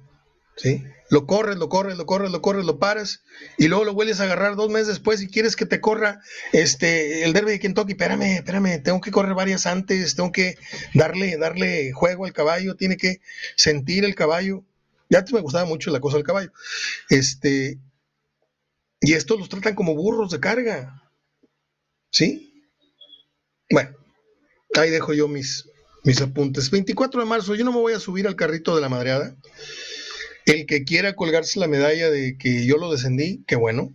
¿sí? 0.57 0.85
Lo 1.11 1.27
corres, 1.27 1.57
lo 1.57 1.69
corres, 1.69 1.97
lo 1.97 2.07
corres, 2.07 2.31
lo 2.31 2.43
corres, 2.43 2.64
lo 2.64 2.79
paras 2.79 3.23
y 3.59 3.69
luego 3.69 3.85
lo 3.85 3.95
vuelves 3.95 4.21
a 4.21 4.25
agarrar 4.25 4.57
dos 4.57 4.71
meses 4.71 4.88
después 4.88 5.23
y 5.23 5.29
quieres 5.29 5.55
que 5.55 5.67
te 5.67 5.81
corra 5.81 6.21
este 6.53 7.25
el 7.25 7.33
derby 7.33 7.53
de 7.53 7.61
Kentucky. 7.61 7.93
Espérame, 7.93 8.37
espérame, 8.37 8.83
tengo 8.83 9.01
que 9.01 9.11
correr 9.11 9.35
varias 9.35 9.67
antes, 9.67 10.17
tengo 10.17 10.33
que 10.33 10.57
darle, 10.95 11.37
darle 11.37 11.93
juego 11.93 12.25
al 12.25 12.33
caballo, 12.33 12.77
tiene 12.77 12.97
que 12.97 13.21
sentir 13.55 14.05
el 14.05 14.14
caballo. 14.14 14.64
Ya 15.11 15.19
antes 15.19 15.35
me 15.35 15.40
gustaba 15.40 15.67
mucho 15.67 15.90
la 15.90 16.01
cosa 16.01 16.17
del 16.17 16.27
caballo. 16.27 16.51
Este, 17.11 17.79
y 19.01 19.12
estos 19.12 19.38
los 19.38 19.49
tratan 19.49 19.75
como 19.75 19.95
burros 19.95 20.31
de 20.31 20.40
carga. 20.40 21.03
¿Sí? 22.11 22.71
Bueno, 23.71 23.90
ahí 24.75 24.90
dejo 24.90 25.12
yo 25.12 25.29
mis, 25.29 25.69
mis 26.05 26.21
apuntes. 26.23 26.71
24 26.71 27.21
de 27.21 27.27
marzo, 27.27 27.55
yo 27.55 27.64
no 27.64 27.73
me 27.73 27.81
voy 27.81 27.93
a 27.93 28.01
subir 28.01 28.27
al 28.27 28.37
carrito 28.37 28.75
de 28.75 28.81
la 28.81 28.88
madreada. 28.88 29.37
El 30.46 30.66
que 30.66 30.85
quiera 30.85 31.14
colgarse 31.14 31.59
la 31.59 31.68
medalla 31.68 32.11
de 32.11 32.37
que 32.37 32.66
yo 32.66 32.76
lo 32.76 32.92
descendí, 32.92 33.44
qué 33.46 33.57
bueno. 33.57 33.94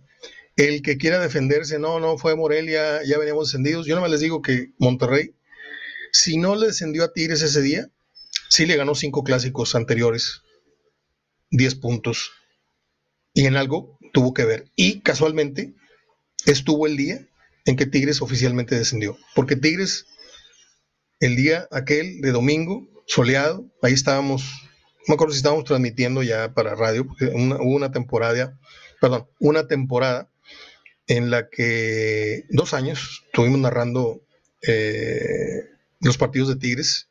El 0.56 0.82
que 0.82 0.98
quiera 0.98 1.20
defenderse, 1.20 1.78
no, 1.78 2.00
no, 2.00 2.18
fue 2.18 2.36
Morelia, 2.36 3.02
ya 3.04 3.18
veníamos 3.18 3.48
descendidos. 3.48 3.86
Yo 3.86 3.94
no 3.94 4.02
me 4.02 4.08
les 4.08 4.20
digo 4.20 4.42
que 4.42 4.72
Monterrey, 4.78 5.34
si 6.12 6.36
no 6.36 6.56
le 6.56 6.66
descendió 6.66 7.04
a 7.04 7.12
Tigres 7.12 7.42
ese 7.42 7.62
día, 7.62 7.88
sí 8.48 8.66
le 8.66 8.76
ganó 8.76 8.94
cinco 8.94 9.22
clásicos 9.22 9.74
anteriores, 9.74 10.42
10 11.50 11.76
puntos. 11.76 12.32
Y 13.32 13.46
en 13.46 13.56
algo 13.56 13.98
tuvo 14.12 14.34
que 14.34 14.44
ver. 14.44 14.66
Y 14.74 15.00
casualmente 15.00 15.72
estuvo 16.46 16.86
el 16.86 16.96
día 16.96 17.26
en 17.64 17.76
que 17.76 17.86
Tigres 17.86 18.22
oficialmente 18.22 18.76
descendió. 18.76 19.16
Porque 19.34 19.56
Tigres, 19.56 20.06
el 21.20 21.36
día 21.36 21.68
aquel 21.70 22.20
de 22.20 22.32
domingo, 22.32 22.88
soleado, 23.06 23.64
ahí 23.82 23.92
estábamos 23.92 24.42
me 25.10 25.14
acuerdo 25.14 25.32
si 25.32 25.38
estábamos 25.38 25.64
transmitiendo 25.64 26.22
ya 26.22 26.54
para 26.54 26.76
radio, 26.76 27.04
porque 27.04 27.26
hubo 27.26 27.74
una 27.74 27.90
temporada, 27.90 28.56
perdón, 29.00 29.26
una 29.40 29.66
temporada 29.66 30.30
en 31.08 31.30
la 31.30 31.48
que 31.50 32.44
dos 32.48 32.74
años 32.74 33.24
estuvimos 33.26 33.58
narrando 33.58 34.20
eh, 34.62 35.64
los 35.98 36.16
partidos 36.16 36.48
de 36.48 36.56
Tigres. 36.56 37.08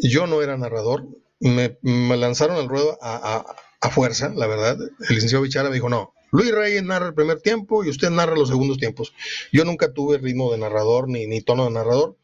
Yo 0.00 0.26
no 0.26 0.40
era 0.40 0.56
narrador, 0.56 1.06
me, 1.38 1.76
lanzaron 1.82 2.56
al 2.56 2.68
ruedo 2.68 2.98
a, 3.02 3.44
fuerza, 3.90 4.32
la 4.34 4.46
verdad. 4.46 4.78
El 4.80 5.14
licenciado 5.14 5.42
Bichara 5.42 5.68
me 5.68 5.74
dijo, 5.74 5.90
no, 5.90 6.14
Luis 6.32 6.50
Reyes 6.50 6.82
narra 6.82 7.08
el 7.08 7.14
primer 7.14 7.42
tiempo 7.42 7.84
y 7.84 7.90
usted 7.90 8.08
narra 8.08 8.36
los 8.36 8.48
segundos 8.48 8.78
tiempos. 8.78 9.12
Yo 9.52 9.66
nunca 9.66 9.92
tuve 9.92 10.16
ritmo 10.16 10.50
de 10.50 10.58
narrador 10.58 11.10
ni, 11.10 11.26
ni 11.26 11.42
tono 11.42 11.66
de 11.66 11.72
narrador. 11.72 12.16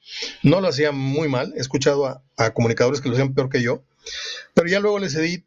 No 0.43 0.63
lo 0.63 0.69
hacía 0.69 0.93
muy 0.93 1.29
mal. 1.29 1.53
He 1.57 1.61
escuchado 1.61 2.07
a, 2.07 2.23
a 2.39 2.55
comunicadores 2.55 3.03
que 3.03 3.11
lo 3.11 3.15
hacían 3.15 3.35
peor 3.35 3.51
que 3.51 3.63
yo. 3.63 3.85
Pero 4.55 4.69
ya 4.69 4.81
luego 4.81 4.99
le 4.99 5.11
cedí 5.11 5.45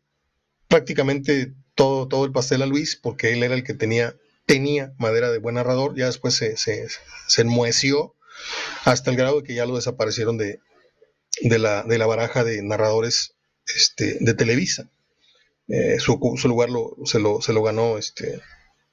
prácticamente 0.68 1.54
todo, 1.76 2.08
todo 2.08 2.26
el 2.26 2.32
pastel 2.32 2.62
a 2.62 2.66
Luis, 2.66 2.96
porque 2.96 3.34
él 3.34 3.44
era 3.44 3.56
el 3.56 3.64
que 3.64 3.74
tenía, 3.74 4.16
tenía 4.46 4.94
madera 4.98 5.32
de 5.32 5.40
buen 5.40 5.56
narrador, 5.56 5.96
ya 5.96 6.06
después 6.06 6.34
se, 6.34 6.58
se, 6.58 6.88
enmueció 7.42 8.16
hasta 8.84 9.12
el 9.12 9.18
grado 9.18 9.42
de 9.42 9.48
que 9.48 9.56
ya 9.56 9.66
lo 9.66 9.76
desaparecieron 9.76 10.38
de, 10.38 10.60
de, 11.42 11.60
la, 11.60 11.84
de 11.84 11.98
la 11.98 12.06
baraja 12.06 12.44
de 12.44 12.62
narradores 12.64 13.36
este, 13.76 14.18
de 14.20 14.34
Televisa. 14.34 14.90
Eh, 15.68 15.98
su, 16.00 16.18
lugar 16.48 16.70
lo, 16.70 16.96
se, 17.06 17.20
lo, 17.20 17.42
se 17.42 17.52
lo 17.52 17.64
ganó 17.64 17.98
este 17.98 18.42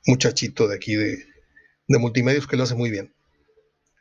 muchachito 0.07 0.69
de 0.69 0.77
aquí 0.77 0.95
de, 0.95 1.27
de 1.87 1.99
multimedios 1.99 2.47
que 2.47 2.57
lo 2.57 2.65
hace 2.65 2.75
muy 2.75 2.91
bien. 2.91 3.15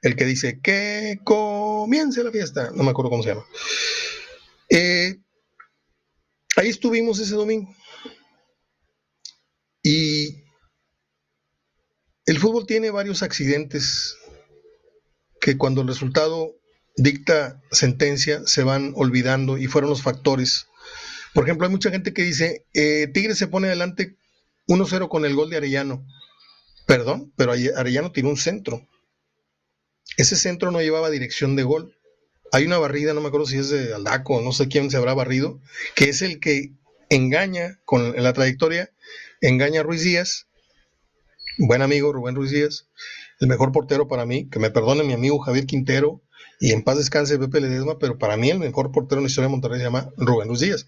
El 0.02 0.16
que 0.16 0.26
dice 0.26 0.60
que 0.62 1.20
comience 1.24 2.24
la 2.24 2.32
fiesta, 2.32 2.72
no 2.74 2.84
me 2.84 2.90
acuerdo 2.90 3.12
cómo 3.12 3.24
se 3.24 3.30
llama. 3.30 3.46
Eh, 4.70 5.18
ahí 6.56 6.70
estuvimos 6.70 7.20
ese 7.20 7.36
domingo. 7.36 7.74
Y 9.84 10.44
el 12.26 12.40
fútbol 12.40 12.66
tiene 12.66 12.92
varios 12.92 13.24
accidentes 13.24 14.16
que 15.40 15.58
cuando 15.58 15.82
el 15.82 15.88
resultado 15.88 16.56
dicta 16.98 17.62
sentencia 17.72 18.42
se 18.46 18.64
van 18.64 18.94
olvidando 18.96 19.58
y 19.58 19.68
fueron 19.68 19.90
los 19.90 20.04
factores. 20.04 20.68
Por 21.34 21.46
ejemplo, 21.46 21.66
hay 21.66 21.72
mucha 21.72 21.90
gente 21.90 22.14
que 22.14 22.24
dice, 22.24 22.66
eh, 22.74 23.08
Tigre 23.14 23.36
se 23.36 23.48
pone 23.48 23.68
adelante 23.68 24.18
1-0 24.68 25.10
con 25.10 25.26
el 25.26 25.36
gol 25.36 25.50
de 25.50 25.58
Arellano. 25.58 26.06
Perdón, 26.86 27.34
pero 27.38 27.54
Arellano 27.54 28.12
tiró 28.12 28.30
un 28.30 28.38
centro 28.38 28.88
ese 30.18 30.36
centro 30.36 30.72
no 30.72 30.82
llevaba 30.82 31.10
dirección 31.10 31.56
de 31.56 31.64
gol. 31.64 31.96
Hay 32.54 32.66
una 32.66 32.78
barrida, 32.78 33.14
no 33.14 33.22
me 33.22 33.28
acuerdo 33.28 33.46
si 33.46 33.58
es 33.58 33.70
de 33.70 33.94
Aldaco, 33.94 34.42
no 34.42 34.52
sé 34.52 34.68
quién 34.68 34.92
se 34.92 34.98
habrá 34.98 35.14
barrido, 35.14 35.62
que 35.96 36.10
es 36.10 36.22
el 36.22 36.40
que 36.42 36.74
engaña 37.10 37.80
con 37.86 38.14
la 38.22 38.34
trayectoria, 38.34 38.92
engaña 39.40 39.80
a 39.80 39.84
Ruiz 39.84 40.04
Díaz, 40.04 40.48
buen 41.58 41.82
amigo 41.82 42.12
Rubén 42.12 42.36
Ruiz 42.36 42.52
Díaz, 42.52 42.88
el 43.40 43.48
mejor 43.48 43.72
portero 43.72 44.10
para 44.10 44.26
mí, 44.26 44.50
que 44.50 44.60
me 44.60 44.70
perdone 44.70 45.04
mi 45.04 45.14
amigo 45.14 45.40
Javier 45.40 45.66
Quintero 45.66 46.22
y 46.60 46.74
en 46.74 46.84
paz 46.84 46.98
descanse 46.98 47.40
Pepe 47.40 47.62
Ledesma, 47.62 47.98
pero 47.98 48.18
para 48.18 48.36
mí 48.36 48.50
el 48.50 48.60
mejor 48.60 48.92
portero 48.92 49.20
en 49.20 49.24
la 49.24 49.30
historia 49.30 49.48
de 49.48 49.52
Monterrey 49.52 49.80
se 49.80 49.86
llama 49.86 50.10
Rubén 50.18 50.50
Ruiz 50.50 50.60
Díaz. 50.60 50.88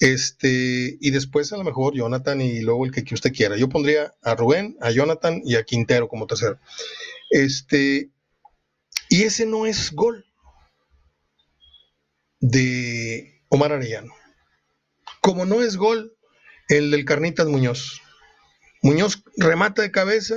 Este, 0.00 0.98
y 1.00 1.10
después 1.12 1.52
a 1.52 1.56
lo 1.56 1.62
mejor 1.62 1.94
Jonathan 1.94 2.40
y 2.40 2.60
luego 2.60 2.84
el 2.84 2.90
que, 2.90 3.14
usted 3.14 3.32
quiera. 3.32 3.56
Yo 3.56 3.68
pondría 3.68 4.12
a 4.22 4.34
Rubén, 4.34 4.76
a 4.80 4.90
Jonathan 4.90 5.40
y 5.44 5.54
a 5.54 5.62
Quintero 5.62 6.08
como 6.08 6.26
tercero. 6.26 6.58
Este, 7.30 8.10
y 9.08 9.22
ese 9.22 9.46
no 9.46 9.66
es 9.66 9.92
gol 9.92 10.26
de 12.44 13.40
Omar 13.48 13.72
Arellano. 13.72 14.12
Como 15.22 15.46
no 15.46 15.62
es 15.62 15.76
gol 15.76 16.14
el 16.68 16.90
del 16.90 17.06
Carnitas 17.06 17.46
Muñoz. 17.46 18.02
Muñoz 18.82 19.24
remata 19.38 19.80
de 19.80 19.90
cabeza, 19.90 20.36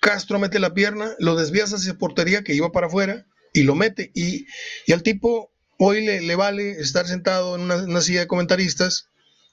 Castro 0.00 0.38
mete 0.38 0.60
la 0.60 0.72
pierna, 0.72 1.16
lo 1.18 1.34
desvías 1.34 1.72
hacia 1.72 1.98
portería 1.98 2.44
que 2.44 2.54
iba 2.54 2.70
para 2.70 2.86
afuera 2.86 3.26
y 3.52 3.64
lo 3.64 3.74
mete. 3.74 4.12
Y, 4.14 4.46
al 4.92 5.02
tipo 5.02 5.52
hoy 5.78 6.04
le, 6.04 6.34
vale 6.36 6.70
estar 6.72 7.08
sentado 7.08 7.56
en 7.56 7.62
una, 7.62 8.00
silla 8.00 8.20
de 8.20 8.28
comentaristas 8.28 9.08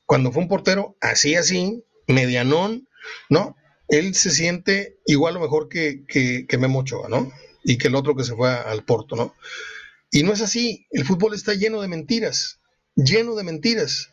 cuando 0.06 0.32
fue 0.32 0.44
un 0.44 0.50
portero 0.50 0.96
así, 1.02 1.34
así, 1.36 1.84
medianón, 2.08 2.88
¿no? 3.30 3.56
Él 3.88 4.14
se 4.14 4.30
siente 4.30 5.00
igual 5.08 5.38
o 5.38 5.40
mejor 5.40 5.70
que, 5.70 6.06
que, 6.08 6.46
que 6.48 6.58
Memo 6.60 6.80
Ochoa, 6.80 7.10
¿no? 7.10 7.32
Y 7.64 7.80
que 7.80 7.88
el 7.88 7.96
otro 7.96 8.16
que 8.16 8.24
se 8.24 8.36
fue 8.36 8.52
al 8.52 8.86
Porto, 8.86 9.16
¿no? 9.16 9.34
Y 10.14 10.22
no 10.22 10.32
es 10.32 10.42
así. 10.42 10.86
El 10.92 11.06
fútbol 11.06 11.34
está 11.34 11.56
lleno 11.56 11.82
de 11.82 11.88
mentiras, 11.88 12.60
lleno 12.96 13.34
de 13.34 13.44
mentiras. 13.44 14.12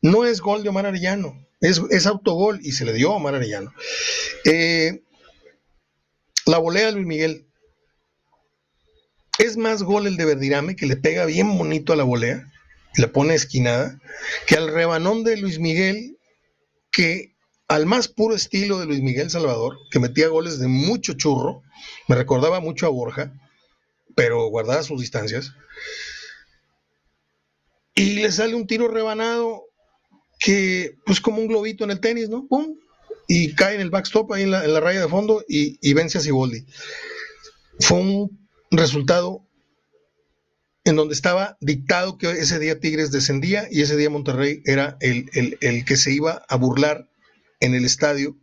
No 0.00 0.24
es 0.24 0.40
gol 0.40 0.62
de 0.62 0.70
Omar 0.70 0.86
Arellano, 0.86 1.46
es, 1.60 2.06
autogol 2.06 2.58
y 2.62 2.72
se 2.72 2.86
le 2.86 2.94
dio 2.94 3.12
a 3.12 3.16
Omar 3.16 3.34
Arellano. 3.34 3.72
Eh, 4.46 5.02
la 6.46 6.56
volea 6.56 6.86
de 6.86 6.92
Luis 6.92 7.06
Miguel. 7.06 7.46
Es 9.38 9.58
más 9.58 9.82
gol 9.82 10.06
el 10.06 10.16
de 10.16 10.24
Verdirame, 10.24 10.74
que 10.74 10.86
le 10.86 10.96
pega 10.96 11.26
bien 11.26 11.56
bonito 11.58 11.92
a 11.92 11.96
la 11.96 12.04
volea, 12.04 12.50
le 12.96 13.08
pone 13.08 13.34
esquinada, 13.34 14.00
que 14.46 14.56
al 14.56 14.72
rebanón 14.72 15.22
de 15.22 15.36
Luis 15.36 15.58
Miguel, 15.58 16.16
que 16.90 17.34
al 17.68 17.84
más 17.84 18.08
puro 18.08 18.34
estilo 18.34 18.78
de 18.78 18.86
Luis 18.86 19.02
Miguel 19.02 19.28
Salvador, 19.28 19.76
que 19.90 20.00
metía 20.00 20.28
goles 20.28 20.58
de 20.58 20.68
mucho 20.68 21.12
churro, 21.12 21.62
me 22.08 22.16
recordaba 22.16 22.60
mucho 22.60 22.86
a 22.86 22.90
Borja, 22.90 23.34
pero 24.14 24.46
guardada 24.48 24.82
sus 24.82 25.00
distancias. 25.00 25.52
Y 27.94 28.20
le 28.20 28.32
sale 28.32 28.54
un 28.54 28.66
tiro 28.66 28.88
rebanado 28.88 29.64
que, 30.38 30.96
pues 31.04 31.20
como 31.20 31.40
un 31.40 31.48
globito 31.48 31.84
en 31.84 31.90
el 31.90 32.00
tenis, 32.00 32.28
¿no? 32.28 32.46
¡Pum! 32.48 32.76
Y 33.28 33.54
cae 33.54 33.74
en 33.74 33.80
el 33.80 33.90
backstop 33.90 34.32
ahí 34.32 34.42
en 34.42 34.50
la, 34.50 34.80
raya 34.80 35.00
de 35.00 35.08
fondo 35.08 35.44
y, 35.48 35.92
vence 35.94 36.18
a 36.18 36.20
Siboldi. 36.20 36.66
Fue 37.80 37.98
un 37.98 38.48
resultado 38.70 39.46
en 40.84 40.96
donde 40.96 41.14
estaba 41.14 41.56
dictado 41.60 42.18
que 42.18 42.30
ese 42.30 42.58
día 42.58 42.80
Tigres 42.80 43.12
descendía 43.12 43.68
y 43.70 43.82
ese 43.82 43.96
día 43.96 44.10
Monterrey 44.10 44.62
era 44.64 44.96
el, 45.00 45.58
el 45.60 45.84
que 45.84 45.96
se 45.96 46.12
iba 46.12 46.44
a 46.48 46.56
burlar 46.56 47.08
en 47.60 47.74
el 47.74 47.84
estadio, 47.84 48.36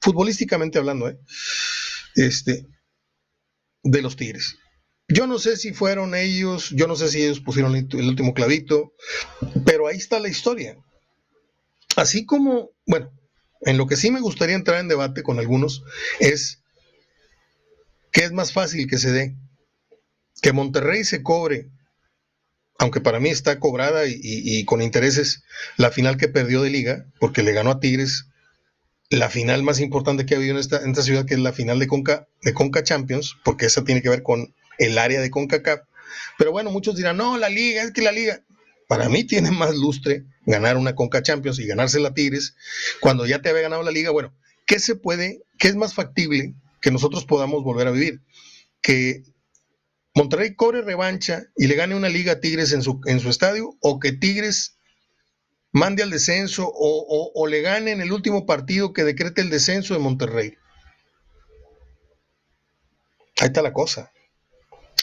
futbolísticamente 0.00 0.78
hablando, 0.78 1.08
¿eh? 1.08 1.18
este, 2.14 2.66
de 3.82 4.02
los 4.02 4.16
Tigres. 4.16 4.58
Yo 5.08 5.26
no 5.26 5.38
sé 5.38 5.56
si 5.56 5.72
fueron 5.72 6.14
ellos, 6.14 6.70
yo 6.70 6.86
no 6.86 6.96
sé 6.96 7.08
si 7.08 7.22
ellos 7.22 7.40
pusieron 7.40 7.76
el 7.76 8.08
último 8.08 8.34
clavito, 8.34 8.92
pero 9.64 9.86
ahí 9.86 9.96
está 9.96 10.18
la 10.20 10.28
historia. 10.28 10.76
Así 11.96 12.24
como, 12.24 12.70
bueno, 12.86 13.12
en 13.62 13.76
lo 13.76 13.86
que 13.86 13.96
sí 13.96 14.10
me 14.10 14.20
gustaría 14.20 14.56
entrar 14.56 14.80
en 14.80 14.88
debate 14.88 15.22
con 15.22 15.38
algunos 15.38 15.82
es 16.18 16.62
que 18.10 18.24
es 18.24 18.32
más 18.32 18.52
fácil 18.52 18.88
que 18.88 18.98
se 18.98 19.10
dé 19.10 19.36
que 20.42 20.52
Monterrey 20.52 21.04
se 21.04 21.22
cobre, 21.22 21.70
aunque 22.78 23.00
para 23.00 23.20
mí 23.20 23.30
está 23.30 23.60
cobrada 23.60 24.02
y, 24.06 24.64
con 24.64 24.82
intereses, 24.82 25.44
la 25.76 25.90
final 25.90 26.16
que 26.16 26.28
perdió 26.28 26.62
de 26.62 26.70
liga, 26.70 27.06
porque 27.20 27.44
le 27.44 27.52
ganó 27.52 27.70
a 27.70 27.80
Tigres 27.80 28.26
la 29.08 29.28
final 29.28 29.62
más 29.62 29.78
importante 29.78 30.26
que 30.26 30.34
ha 30.34 30.38
habido 30.38 30.54
en 30.54 30.58
esta, 30.58 30.80
ciudad, 31.02 31.26
que 31.26 31.34
es 31.34 31.40
la 31.40 31.52
final 31.52 31.78
de 31.78 31.86
Conca, 31.86 32.26
de 32.42 32.54
Conca 32.54 32.82
Champions, 32.82 33.36
porque 33.44 33.66
esa 33.66 33.84
tiene 33.84 34.02
que 34.02 34.08
ver 34.08 34.22
con 34.22 34.52
el 34.78 34.98
área 34.98 35.20
de 35.20 35.30
CONCACAF. 35.30 35.80
Pero 36.38 36.52
bueno, 36.52 36.70
muchos 36.70 36.96
dirán, 36.96 37.16
no, 37.16 37.38
la 37.38 37.48
liga, 37.48 37.82
es 37.82 37.92
que 37.92 38.02
la 38.02 38.12
liga. 38.12 38.42
Para 38.88 39.08
mí 39.08 39.24
tiene 39.24 39.50
más 39.50 39.74
lustre 39.74 40.24
ganar 40.44 40.76
una 40.76 40.94
Conca 40.94 41.22
Champions 41.22 41.58
y 41.58 41.66
ganarse 41.66 42.00
la 42.00 42.14
Tigres 42.14 42.56
cuando 43.00 43.26
ya 43.26 43.40
te 43.40 43.48
había 43.48 43.62
ganado 43.62 43.82
la 43.82 43.90
liga. 43.90 44.10
Bueno, 44.10 44.34
¿qué 44.66 44.78
se 44.78 44.96
puede, 44.96 45.42
qué 45.58 45.68
es 45.68 45.76
más 45.76 45.94
factible 45.94 46.54
que 46.80 46.90
nosotros 46.90 47.24
podamos 47.24 47.64
volver 47.64 47.86
a 47.86 47.92
vivir? 47.92 48.20
Que 48.82 49.22
Monterrey 50.14 50.54
cobre 50.54 50.82
revancha 50.82 51.44
y 51.56 51.68
le 51.68 51.74
gane 51.74 51.94
una 51.94 52.10
liga 52.10 52.32
a 52.32 52.40
Tigres 52.40 52.72
en 52.72 52.82
su, 52.82 53.00
en 53.06 53.20
su 53.20 53.30
estadio 53.30 53.76
o 53.80 53.98
que 53.98 54.12
Tigres 54.12 54.76
mande 55.70 56.02
al 56.02 56.10
descenso 56.10 56.70
o, 56.70 57.32
o 57.34 57.46
le 57.46 57.62
gane 57.62 57.92
en 57.92 58.02
el 58.02 58.12
último 58.12 58.44
partido 58.44 58.92
que 58.92 59.04
decrete 59.04 59.40
el 59.40 59.48
descenso 59.48 59.94
de 59.94 60.00
Monterrey. 60.00 60.58
Ahí 63.40 63.46
está 63.46 63.62
la 63.62 63.72
cosa. 63.72 64.12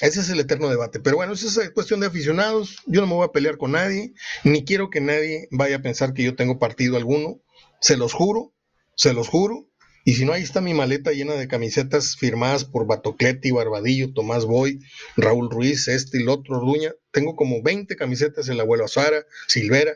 Ese 0.02 0.22
es 0.22 0.30
el 0.30 0.40
eterno 0.40 0.70
debate. 0.70 1.00
Pero 1.00 1.18
bueno, 1.18 1.34
esa 1.34 1.64
es 1.64 1.72
cuestión 1.72 2.00
de 2.00 2.08
aficionados. 2.08 2.78
Yo 2.86 3.02
no 3.02 3.08
me 3.08 3.16
voy 3.16 3.26
a 3.26 3.32
pelear 3.32 3.58
con 3.58 3.74
nadie, 3.74 4.14
ni 4.44 4.64
quiero 4.64 4.90
que 4.90 5.02
nadie 5.02 5.48
vaya 5.52 5.78
a 5.78 5.82
pensar 5.82 6.14
que 6.14 6.24
yo 6.24 6.36
tengo 6.36 6.60
partido 6.60 6.98
alguno. 6.98 7.42
Se 7.82 7.98
los 7.98 8.14
juro, 8.14 8.54
se 8.96 9.14
los 9.14 9.28
juro. 9.28 9.68
Y 10.06 10.16
si 10.16 10.26
no, 10.26 10.34
ahí 10.34 10.42
está 10.42 10.62
mi 10.62 10.74
maleta 10.74 11.12
llena 11.12 11.34
de 11.34 11.48
camisetas 11.48 12.16
firmadas 12.16 12.66
por 12.66 12.88
Batocleti, 12.88 13.52
Barbadillo, 13.52 14.14
Tomás 14.14 14.46
Boy, 14.46 14.80
Raúl 15.18 15.50
Ruiz, 15.52 15.88
este 15.88 16.18
y 16.18 16.22
el 16.22 16.30
otro, 16.30 16.58
Orduña. 16.58 16.94
Tengo 17.12 17.36
como 17.36 17.62
20 17.62 17.96
camisetas 17.96 18.48
en 18.48 18.58
la 18.58 18.64
abuelo 18.64 18.86
Azara, 18.86 19.26
Silvera. 19.48 19.94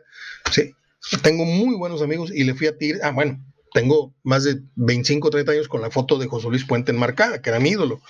Sí, 0.51 0.75
tengo 1.21 1.45
muy 1.45 1.75
buenos 1.75 2.01
amigos 2.01 2.31
y 2.33 2.43
le 2.43 2.53
fui 2.53 2.67
a 2.67 2.77
Tigre. 2.77 2.99
Ah, 3.01 3.11
bueno, 3.11 3.43
tengo 3.73 4.13
más 4.23 4.43
de 4.43 4.61
25 4.75 5.27
o 5.27 5.31
30 5.31 5.51
años 5.51 5.67
con 5.67 5.81
la 5.81 5.89
foto 5.89 6.17
de 6.17 6.27
José 6.27 6.47
Luis 6.49 6.65
Puente 6.65 6.91
enmarcada, 6.91 7.41
que 7.41 7.49
era 7.49 7.59
mi 7.59 7.69
ídolo. 7.69 8.01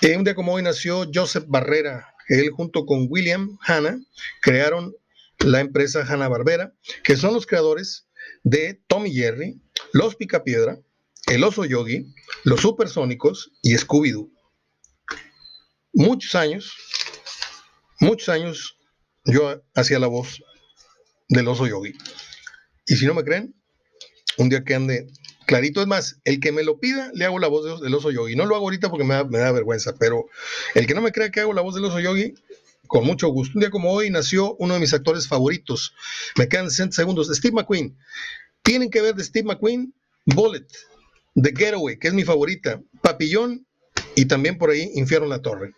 Eh, 0.00 0.16
un 0.16 0.22
día 0.22 0.36
como 0.36 0.52
hoy 0.52 0.62
nació 0.62 1.10
Joseph 1.12 1.46
Barrera. 1.48 2.14
Él 2.28 2.50
junto 2.50 2.86
con 2.86 3.06
William 3.08 3.58
Hanna 3.62 3.98
crearon 4.40 4.94
la 5.40 5.58
empresa 5.58 6.06
Hanna 6.06 6.28
Barbera, 6.28 6.72
que 7.02 7.16
son 7.16 7.34
los 7.34 7.46
creadores 7.46 8.06
de 8.44 8.80
Tommy 8.86 9.12
Jerry, 9.12 9.60
Los 9.92 10.14
Picapiedra, 10.14 10.78
El 11.26 11.42
Oso 11.42 11.64
Yogi, 11.64 12.14
Los 12.44 12.60
Supersónicos 12.60 13.50
y 13.60 13.74
Scooby-Doo. 13.74 14.30
Muchos 15.94 16.36
años, 16.36 16.76
muchos 17.98 18.28
años 18.28 18.78
yo 19.24 19.60
hacía 19.74 19.98
la 19.98 20.06
voz 20.06 20.40
del 21.28 21.48
Oso 21.48 21.66
Yogi. 21.66 21.94
Y 22.86 22.96
si 22.96 23.04
no 23.04 23.14
me 23.14 23.24
creen, 23.24 23.52
un 24.36 24.48
día 24.48 24.62
que 24.62 24.76
ande 24.76 25.08
clarito. 25.48 25.80
Es 25.80 25.88
más, 25.88 26.20
el 26.24 26.38
que 26.38 26.52
me 26.52 26.62
lo 26.62 26.78
pida, 26.78 27.10
le 27.14 27.24
hago 27.24 27.40
la 27.40 27.48
voz 27.48 27.80
del 27.80 27.94
oso 27.94 28.12
yogi. 28.12 28.36
No 28.36 28.46
lo 28.46 28.54
hago 28.54 28.66
ahorita 28.66 28.90
porque 28.90 29.04
me 29.04 29.14
da, 29.14 29.52
vergüenza, 29.52 29.94
pero 29.98 30.26
el 30.74 30.86
que 30.86 30.94
no 30.94 31.00
me 31.00 31.10
crea 31.10 31.30
que 31.30 31.40
hago 31.40 31.54
la 31.54 31.62
voz 31.62 31.74
del 31.74 31.86
oso 31.86 31.98
yogi, 31.98 32.34
con 32.86 33.04
mucho 33.04 33.28
gusto. 33.28 33.54
Un 33.56 33.60
día 33.60 33.70
como 33.70 33.90
hoy 33.90 34.10
nació 34.10 34.54
uno 34.56 34.74
de 34.74 34.80
mis 34.80 34.94
actores 34.94 35.26
favoritos. 35.26 35.94
Me 36.36 36.48
quedan 36.48 36.70
60 36.70 36.94
segundos. 36.94 37.28
Steve 37.34 37.54
McQueen. 37.54 37.96
Tienen 38.62 38.90
que 38.90 39.00
ver 39.00 39.14
de 39.14 39.24
Steve 39.24 39.46
McQueen, 39.46 39.94
Bullet, 40.26 40.66
The 41.34 41.52
Getaway, 41.56 41.98
que 41.98 42.08
es 42.08 42.14
mi 42.14 42.24
favorita, 42.24 42.82
Papillón 43.00 43.66
y 44.14 44.26
también 44.26 44.58
por 44.58 44.70
ahí 44.70 44.90
Infierno 44.94 45.26
en 45.26 45.30
la 45.30 45.40
Torre. 45.40 45.72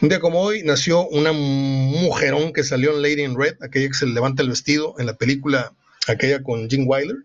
Un 0.00 0.08
día 0.08 0.20
como 0.20 0.40
hoy 0.40 0.62
nació 0.62 1.08
una 1.08 1.32
mujerón 1.32 2.52
que 2.52 2.62
salió 2.62 2.94
en 2.94 3.02
Lady 3.02 3.22
in 3.22 3.36
Red, 3.36 3.56
aquella 3.60 3.88
que 3.88 3.94
se 3.94 4.06
levanta 4.06 4.42
el 4.42 4.50
vestido 4.50 4.94
en 4.98 5.06
la 5.06 5.16
película 5.16 5.72
aquella 6.06 6.42
con 6.42 6.68
Jim 6.68 6.86
Wyler, 6.86 7.16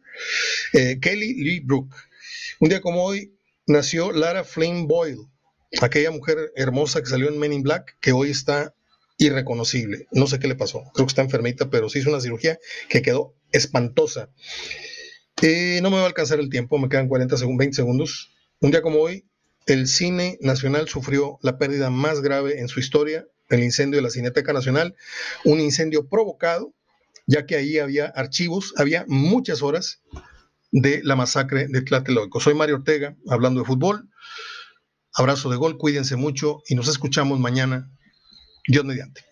eh, 0.74 1.00
Kelly 1.02 1.34
Lee 1.44 1.60
Brook. 1.60 1.94
Un 2.60 2.70
día 2.70 2.82
como 2.82 3.04
hoy 3.04 3.34
nació 3.68 4.12
Lara 4.12 4.44
Flame 4.44 4.86
Boyle, 4.88 5.28
aquella 5.82 6.12
mujer 6.12 6.52
hermosa 6.56 7.02
que 7.02 7.10
salió 7.10 7.28
en 7.28 7.40
Men 7.40 7.54
in 7.54 7.64
Black, 7.64 7.98
que 8.00 8.12
hoy 8.12 8.30
está 8.30 8.74
irreconocible. 9.18 10.08
No 10.12 10.28
sé 10.28 10.40
qué 10.40 10.48
le 10.48 10.56
pasó, 10.56 10.84
creo 10.94 11.06
que 11.06 11.12
está 11.12 11.22
enfermita, 11.22 11.70
pero 11.70 11.90
se 11.90 12.00
hizo 12.00 12.10
una 12.10 12.22
cirugía 12.22 12.60
que 12.90 13.02
quedó 13.02 13.36
espantosa. 13.52 14.30
Eh, 15.42 15.80
no 15.82 15.90
me 15.90 15.98
va 15.98 16.04
a 16.04 16.08
alcanzar 16.08 16.40
el 16.40 16.50
tiempo, 16.50 16.78
me 16.78 16.90
quedan 16.90 17.08
40 17.08 17.38
segundos, 17.38 17.60
20 17.60 17.76
segundos. 17.76 18.32
Un 18.60 18.72
día 18.72 18.82
como 18.82 19.00
hoy, 19.00 19.26
el 19.66 19.88
cine 19.88 20.38
nacional 20.42 20.88
sufrió 20.88 21.40
la 21.42 21.58
pérdida 21.58 21.90
más 21.90 22.22
grave 22.22 22.60
en 22.60 22.68
su 22.68 22.80
historia, 22.80 23.28
el 23.50 23.64
incendio 23.64 23.98
de 23.98 24.04
la 24.04 24.10
Cineteca 24.10 24.54
Nacional, 24.54 24.96
un 25.46 25.60
incendio 25.60 26.08
provocado 26.08 26.74
ya 27.28 27.46
que 27.46 27.56
ahí 27.56 27.80
había 27.80 28.08
archivos, 28.08 28.74
había 28.78 29.06
muchas 29.08 29.62
horas 29.62 30.02
de 30.72 31.02
la 31.04 31.16
masacre 31.16 31.68
de 31.68 31.82
Tlatelolco. 31.82 32.40
Soy 32.40 32.54
Mario 32.54 32.76
Ortega, 32.76 33.16
hablando 33.30 33.62
de 33.62 33.66
fútbol. 33.66 34.10
Abrazo 35.14 35.50
de 35.50 35.58
gol, 35.58 35.78
cuídense 35.78 36.16
mucho 36.16 36.62
y 36.68 36.76
nos 36.76 36.88
escuchamos 36.88 37.40
mañana, 37.40 37.92
Dios 38.68 38.86
mediante. 38.86 39.26